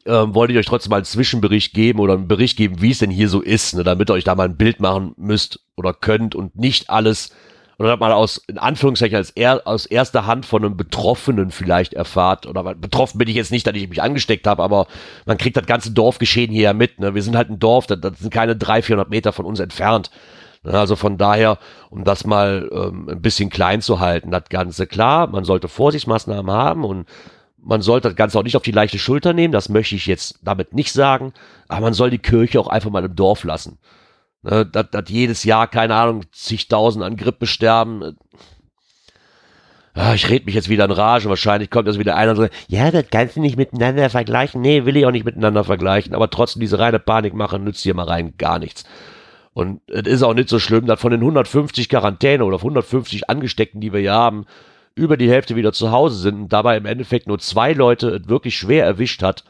ähm, 0.04 0.34
wollte 0.34 0.52
ich 0.52 0.58
euch 0.58 0.66
trotzdem 0.66 0.90
mal 0.90 0.96
einen 0.96 1.04
Zwischenbericht 1.06 1.72
geben 1.72 2.00
oder 2.00 2.14
einen 2.14 2.28
Bericht 2.28 2.58
geben, 2.58 2.82
wie 2.82 2.90
es 2.90 2.98
denn 2.98 3.10
hier 3.10 3.28
so 3.28 3.40
ist, 3.40 3.74
ne? 3.74 3.84
damit 3.84 4.10
ihr 4.10 4.14
euch 4.14 4.24
da 4.24 4.34
mal 4.34 4.48
ein 4.48 4.56
Bild 4.56 4.80
machen 4.80 5.14
müsst 5.16 5.60
oder 5.76 5.94
könnt 5.94 6.34
und 6.34 6.56
nicht 6.56 6.90
alles 6.90 7.34
oder 7.78 7.96
mal 7.96 8.12
aus, 8.12 8.38
in 8.46 8.58
Anführungszeichen, 8.58 9.16
als 9.16 9.30
er, 9.30 9.66
aus 9.66 9.84
erster 9.86 10.26
Hand 10.26 10.46
von 10.46 10.64
einem 10.64 10.76
Betroffenen 10.76 11.50
vielleicht 11.50 11.92
erfahrt, 11.92 12.46
oder 12.46 12.74
betroffen 12.74 13.18
bin 13.18 13.28
ich 13.28 13.34
jetzt 13.34 13.52
nicht, 13.52 13.66
dass 13.66 13.74
ich 13.74 13.88
mich 13.88 14.02
angesteckt 14.02 14.46
habe, 14.46 14.62
aber 14.62 14.86
man 15.26 15.36
kriegt 15.36 15.56
das 15.56 15.66
ganze 15.66 15.90
Dorfgeschehen 15.90 16.50
hier 16.50 16.62
ja 16.62 16.72
mit. 16.72 16.98
Ne? 16.98 17.14
Wir 17.14 17.22
sind 17.22 17.36
halt 17.36 17.50
ein 17.50 17.58
Dorf, 17.58 17.86
das, 17.86 18.00
das 18.00 18.18
sind 18.18 18.32
keine 18.32 18.56
300, 18.56 18.84
400 18.86 19.10
Meter 19.10 19.32
von 19.32 19.44
uns 19.44 19.60
entfernt. 19.60 20.10
Ne? 20.62 20.72
Also 20.72 20.96
von 20.96 21.18
daher, 21.18 21.58
um 21.90 22.04
das 22.04 22.24
mal 22.24 22.68
ähm, 22.72 23.08
ein 23.10 23.20
bisschen 23.20 23.50
klein 23.50 23.82
zu 23.82 24.00
halten, 24.00 24.30
das 24.30 24.44
Ganze 24.48 24.86
klar, 24.86 25.26
man 25.26 25.44
sollte 25.44 25.68
Vorsichtsmaßnahmen 25.68 26.50
haben 26.50 26.84
und 26.84 27.06
man 27.58 27.82
sollte 27.82 28.08
das 28.08 28.16
Ganze 28.16 28.38
auch 28.38 28.44
nicht 28.44 28.56
auf 28.56 28.62
die 28.62 28.72
leichte 28.72 28.98
Schulter 28.98 29.32
nehmen, 29.32 29.52
das 29.52 29.68
möchte 29.68 29.96
ich 29.96 30.06
jetzt 30.06 30.38
damit 30.42 30.72
nicht 30.72 30.92
sagen, 30.92 31.32
aber 31.68 31.82
man 31.82 31.94
soll 31.94 32.10
die 32.10 32.18
Kirche 32.18 32.60
auch 32.60 32.68
einfach 32.68 32.90
mal 32.90 33.04
im 33.04 33.16
Dorf 33.16 33.44
lassen. 33.44 33.78
Ne, 34.48 34.64
dass, 34.64 34.90
dass 34.90 35.08
jedes 35.08 35.42
Jahr, 35.42 35.66
keine 35.66 35.96
Ahnung, 35.96 36.22
zigtausend 36.30 37.04
an 37.04 37.16
Grippe 37.16 37.46
sterben. 37.46 38.16
Ja, 39.96 40.14
ich 40.14 40.30
red 40.30 40.46
mich 40.46 40.54
jetzt 40.54 40.68
wieder 40.68 40.84
in 40.84 40.92
Rage. 40.92 41.28
Wahrscheinlich 41.28 41.68
kommt 41.68 41.88
das 41.88 41.98
wieder 41.98 42.16
einer 42.16 42.30
und 42.30 42.36
sagt, 42.36 42.54
ja, 42.68 42.92
das 42.92 43.06
kannst 43.10 43.34
du 43.34 43.40
nicht 43.40 43.56
miteinander 43.56 44.08
vergleichen. 44.08 44.60
Nee, 44.60 44.84
will 44.84 44.96
ich 44.96 45.04
auch 45.04 45.10
nicht 45.10 45.24
miteinander 45.24 45.64
vergleichen. 45.64 46.14
Aber 46.14 46.30
trotzdem 46.30 46.60
diese 46.60 46.78
reine 46.78 47.00
Panik 47.00 47.34
machen 47.34 47.64
nützt 47.64 47.82
hier 47.82 47.94
mal 47.94 48.06
rein 48.06 48.34
gar 48.38 48.60
nichts. 48.60 48.84
Und 49.52 49.80
es 49.88 50.06
ist 50.06 50.22
auch 50.22 50.34
nicht 50.34 50.48
so 50.48 50.60
schlimm, 50.60 50.86
dass 50.86 51.00
von 51.00 51.10
den 51.10 51.22
150 51.22 51.88
Quarantäne 51.88 52.44
oder 52.44 52.58
150 52.58 53.28
Angesteckten, 53.28 53.80
die 53.80 53.92
wir 53.92 54.00
hier 54.00 54.12
haben, 54.12 54.46
über 54.94 55.16
die 55.16 55.30
Hälfte 55.30 55.56
wieder 55.56 55.72
zu 55.72 55.90
Hause 55.90 56.18
sind 56.18 56.34
und 56.36 56.52
dabei 56.52 56.76
im 56.76 56.86
Endeffekt 56.86 57.26
nur 57.26 57.40
zwei 57.40 57.72
Leute 57.72 58.10
es 58.10 58.28
wirklich 58.28 58.56
schwer 58.56 58.84
erwischt 58.84 59.22
hat 59.22 59.44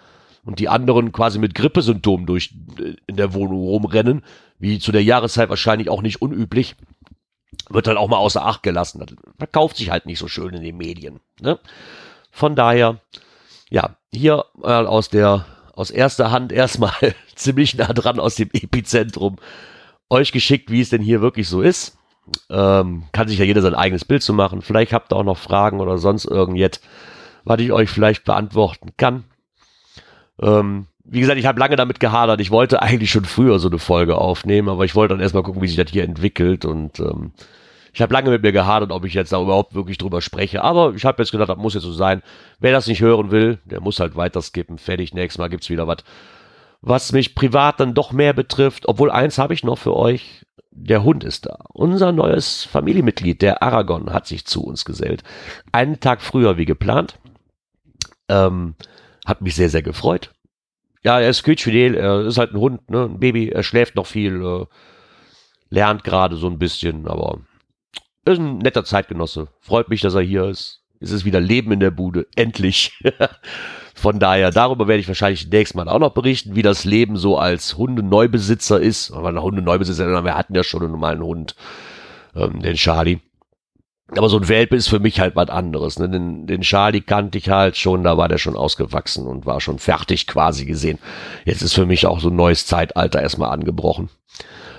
und 0.47 0.61
die 0.61 0.69
anderen 0.69 1.13
quasi 1.13 1.39
mit 1.39 1.55
Grippesymptomen 1.55 2.25
durch 2.25 2.55
äh, 2.79 2.95
in 3.07 3.17
der 3.17 3.35
Wohnung 3.35 3.59
rumrennen, 3.59 4.23
wie 4.59 4.79
zu 4.79 4.93
der 4.93 5.03
Jahreszeit 5.03 5.49
wahrscheinlich 5.49 5.91
auch 5.91 6.03
nicht 6.03 6.23
unüblich, 6.23 6.77
wird 7.69 7.89
halt 7.89 7.99
auch 7.99 8.09
mal 8.09 8.19
außer 8.19 8.45
Acht 8.45 8.63
gelassen. 8.63 9.01
Das 9.01 9.17
verkauft 9.39 9.77
sich 9.77 9.91
halt 9.91 10.07
nicht 10.07 10.19
so 10.19 10.29
schön 10.29 10.55
in 10.55 10.63
den 10.63 10.77
Medien. 10.77 11.21
Ne? 11.41 11.59
Von 12.31 12.55
daher, 12.55 13.01
ja, 13.71 13.97
hier 14.13 14.45
mal 14.55 14.87
aus 14.87 15.09
der 15.09 15.47
aus 15.75 15.91
erster 15.91 16.31
Hand 16.31 16.53
erstmal 16.53 16.95
ziemlich 17.35 17.75
nah 17.77 17.93
dran 17.93 18.19
aus 18.19 18.35
dem 18.35 18.51
Epizentrum 18.53 19.37
euch 20.09 20.33
geschickt, 20.33 20.71
wie 20.71 20.81
es 20.81 20.91
denn 20.91 21.03
hier 21.03 21.21
wirklich 21.21 21.49
so 21.49 21.63
ist. 21.63 21.99
Ähm, 22.51 23.05
kann 23.13 23.29
sich 23.29 23.39
ja 23.39 23.45
jeder 23.45 23.63
sein 23.63 23.75
eigenes 23.75 24.05
Bild 24.05 24.23
zu 24.23 24.33
machen. 24.33 24.63
Vielleicht 24.63 24.93
habt 24.93 25.13
ihr 25.13 25.17
auch 25.17 25.25
noch 25.25 25.39
Fragen 25.39 25.81
oder 25.81 25.99
sonst 25.99 26.25
irgendetwas, 26.25 26.83
was 27.45 27.61
ich 27.61 27.73
euch 27.73 27.91
vielleicht 27.91 28.25
beantworten 28.25 28.91
kann. 28.97 29.25
Ähm, 30.41 30.87
wie 31.09 31.21
gesagt, 31.21 31.39
ich 31.39 31.47
habe 31.47 31.61
lange 31.61 31.77
damit 31.77 32.01
gehadert. 32.01 32.41
Ich 32.41 32.51
wollte 32.51 32.83
eigentlich 32.83 33.11
schon 33.11 33.25
früher 33.25 33.59
so 33.59 33.69
eine 33.69 33.79
Folge 33.79 34.19
aufnehmen, 34.19 34.69
aber 34.69 34.85
ich 34.85 34.95
wollte 34.95 35.15
dann 35.15 35.23
erstmal 35.23 35.43
gucken, 35.43 35.63
wie 35.63 35.69
sich 35.69 35.77
das 35.77 35.91
hier 35.91 36.05
entwickelt. 36.05 36.65
Und 36.65 36.99
ähm, 36.99 37.33
ich 37.93 38.03
habe 38.03 38.13
lange 38.13 38.31
mit 38.31 38.43
mir 38.43 38.53
gehadert, 38.53 38.91
ob 38.91 39.05
ich 39.05 39.15
jetzt 39.15 39.33
da 39.33 39.41
überhaupt 39.41 39.75
wirklich 39.75 39.99
drüber 39.99 40.21
spreche. 40.21 40.63
Aber 40.63 40.95
ich 40.95 41.05
habe 41.05 41.23
jetzt 41.23 41.31
gedacht, 41.31 41.49
das 41.49 41.59
muss 41.59 41.75
jetzt 41.75 41.85
so 41.85 41.93
sein. 41.93 42.23
Wer 42.59 42.73
das 42.73 42.89
nicht 42.89 43.01
hören 43.01 43.31
will, 43.31 43.59
der 43.65 43.81
muss 43.81 44.01
halt 44.01 44.17
weiter 44.17 44.43
skippen. 44.43 44.79
Fertig, 44.79 45.15
nächstes 45.15 45.39
Mal 45.39 45.49
gibt's 45.49 45.71
wieder 45.71 45.87
was. 45.87 45.99
Was 46.83 47.13
mich 47.13 47.35
privat 47.35 47.81
dann 47.81 47.95
doch 47.95 48.13
mehr 48.13 48.33
betrifft, 48.33 48.87
obwohl 48.87 49.11
eins 49.11 49.39
habe 49.39 49.55
ich 49.55 49.65
noch 49.65 49.79
für 49.79 49.97
euch. 49.97 50.45
Der 50.71 51.05
Hund 51.05 51.25
ist 51.25 51.47
da. 51.47 51.65
Unser 51.73 52.13
neues 52.13 52.65
Familienmitglied, 52.65 53.41
der 53.41 53.63
Aragon, 53.63 54.13
hat 54.13 54.27
sich 54.27 54.45
zu 54.45 54.63
uns 54.63 54.85
gesellt. 54.85 55.23
Einen 55.73 56.01
Tag 56.01 56.21
früher 56.21 56.59
wie 56.59 56.67
geplant. 56.67 57.19
Ähm, 58.29 58.75
hat 59.25 59.41
mich 59.41 59.55
sehr, 59.55 59.71
sehr 59.71 59.83
gefreut. 59.83 60.33
Ja, 61.07 61.21
er 61.21 61.31
ist 61.31 61.45
quietschfidel, 61.45 61.95
er 61.95 62.27
ist 62.27 62.37
halt 62.37 62.53
ein 62.53 62.59
Hund, 62.59 62.91
ne, 62.91 63.05
ein 63.05 63.21
Baby, 63.21 63.51
er 63.51 63.63
schläft 63.63 63.95
noch 63.95 64.09
viel, 64.09 64.43
äh, 64.45 64.67
lernt 65.71 66.03
gerade 66.03 66.35
so 66.35 66.49
ein 66.49 66.59
bisschen, 66.59 67.07
aber 67.07 67.39
ist 68.25 68.41
ein 68.41 68.59
netter 68.59 68.85
Zeitgenosse. 68.85 69.47
Freut 69.61 69.89
mich, 69.89 70.01
dass 70.01 70.17
er 70.17 70.23
hier 70.23 70.47
ist. 70.47 70.83
Es 70.99 71.13
ist 71.13 71.25
wieder 71.25 71.39
Leben 71.39 71.71
in 71.71 71.79
der 71.79 71.93
Bude. 71.93 72.27
Endlich. 72.35 73.01
Von 73.95 74.19
daher, 74.19 74.51
darüber 74.51 74.89
werde 74.89 74.99
ich 74.99 75.07
wahrscheinlich 75.07 75.49
nächstes 75.49 75.77
Mal 75.77 75.89
auch 75.89 76.01
noch 76.01 76.13
berichten, 76.13 76.57
wie 76.57 76.63
das 76.63 76.85
Leben 76.85 77.17
so 77.17 77.39
als 77.39 77.77
Hundeneubesitzer 77.77 78.81
ist. 78.81 79.13
Aber 79.13 79.41
Hundeneubesitzer, 79.41 80.25
wir 80.25 80.35
hatten 80.35 80.57
ja 80.57 80.65
schon 80.65 80.83
einen 80.83 80.91
normalen 80.91 81.23
Hund, 81.23 81.55
ähm, 82.35 82.63
den 82.63 82.75
Charlie. 82.75 83.21
Aber 84.09 84.29
so 84.29 84.39
ein 84.39 84.49
Welpe 84.49 84.77
ist 84.77 84.89
für 84.89 85.01
mich 85.01 85.19
halt 85.19 85.35
was 85.35 85.49
anderes. 85.49 85.99
Ne? 85.99 86.09
Den, 86.09 86.47
den 86.47 86.61
Charlie 86.61 87.01
kannte 87.01 87.39
ich 87.39 87.49
halt 87.49 87.77
schon, 87.77 88.05
da 88.05 88.17
war 88.17 88.29
der 88.29 88.39
schon 88.39 88.57
ausgewachsen 88.57 89.27
und 89.27 89.47
war 89.47 89.61
schon 89.61 89.79
fertig 89.79 90.29
quasi 90.29 90.65
gesehen. 90.65 90.99
Jetzt 91.45 91.63
ist 91.63 91.75
für 91.75 91.87
mich 91.87 92.07
auch 92.07 92.21
so 92.21 92.29
ein 92.29 92.37
neues 92.37 92.67
Zeitalter 92.67 93.21
erstmal 93.21 93.51
angebrochen. 93.51 94.09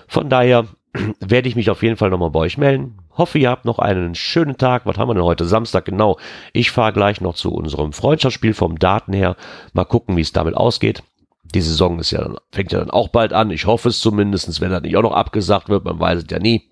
Von 0.08 0.30
daher 0.30 0.66
werde 1.20 1.50
ich 1.50 1.58
mich 1.58 1.70
auf 1.70 1.84
jeden 1.84 1.98
Fall 1.98 2.10
nochmal 2.10 2.30
bei 2.30 2.40
euch 2.40 2.58
melden. 2.58 3.00
Hoffe, 3.18 3.40
ihr 3.40 3.50
habt 3.50 3.66
noch 3.66 3.80
einen 3.80 4.16
schönen 4.16 4.58
Tag. 4.58 4.86
Was 4.86 4.98
haben 4.98 5.10
wir 5.10 5.16
denn 5.16 5.24
heute? 5.24 5.46
Samstag, 5.46 5.86
genau. 5.86 6.18
Ich 6.54 6.72
fahre 6.72 6.94
gleich 6.94 7.20
noch 7.20 7.36
zu 7.36 7.52
unserem 7.52 7.92
Freundschaftsspiel 7.92 8.54
vom 8.54 8.80
Daten 8.80 9.12
her. 9.12 9.36
Mal 9.74 9.86
gucken, 9.86 10.16
wie 10.16 10.22
es 10.22 10.32
damit 10.32 10.56
ausgeht. 10.56 11.04
Die 11.44 11.62
Saison 11.62 12.00
ist 12.00 12.12
ja 12.12 12.22
dann, 12.22 12.38
fängt 12.52 12.72
ja 12.72 12.80
dann 12.80 12.92
auch 12.92 13.10
bald 13.10 13.34
an. 13.34 13.52
Ich 13.52 13.66
hoffe 13.66 13.90
es 13.90 14.00
zumindest, 14.00 14.62
wenn 14.62 14.70
das 14.70 14.84
nicht 14.84 14.96
auch 14.96 15.02
noch 15.02 15.14
abgesagt 15.14 15.68
wird. 15.68 15.84
Man 15.84 16.00
weiß 16.00 16.24
es 16.24 16.26
ja 16.30 16.40
nie. 16.40 16.70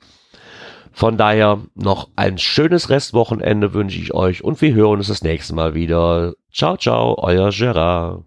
Von 0.96 1.18
daher 1.18 1.60
noch 1.76 2.08
ein 2.16 2.38
schönes 2.38 2.90
Restwochenende 2.90 3.74
wünsche 3.74 4.00
ich 4.00 4.14
euch 4.14 4.46
und 4.46 4.62
wir 4.62 4.74
hören 4.74 5.00
uns 5.00 5.10
das 5.10 5.24
nächste 5.24 5.54
Mal 5.54 5.74
wieder. 5.74 6.36
Ciao, 6.54 6.78
ciao, 6.78 7.18
euer 7.22 7.50
Gerard. 7.50 8.24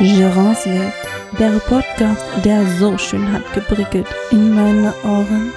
Gerards 0.00 0.66
Welt, 0.66 0.92
der 1.38 1.60
Podcast, 1.60 2.24
der 2.44 2.66
so 2.66 2.98
schön 2.98 3.30
hat 3.30 3.52
geprickelt 3.52 4.08
in 4.32 4.52
meine 4.52 4.92
Ohren. 5.04 5.52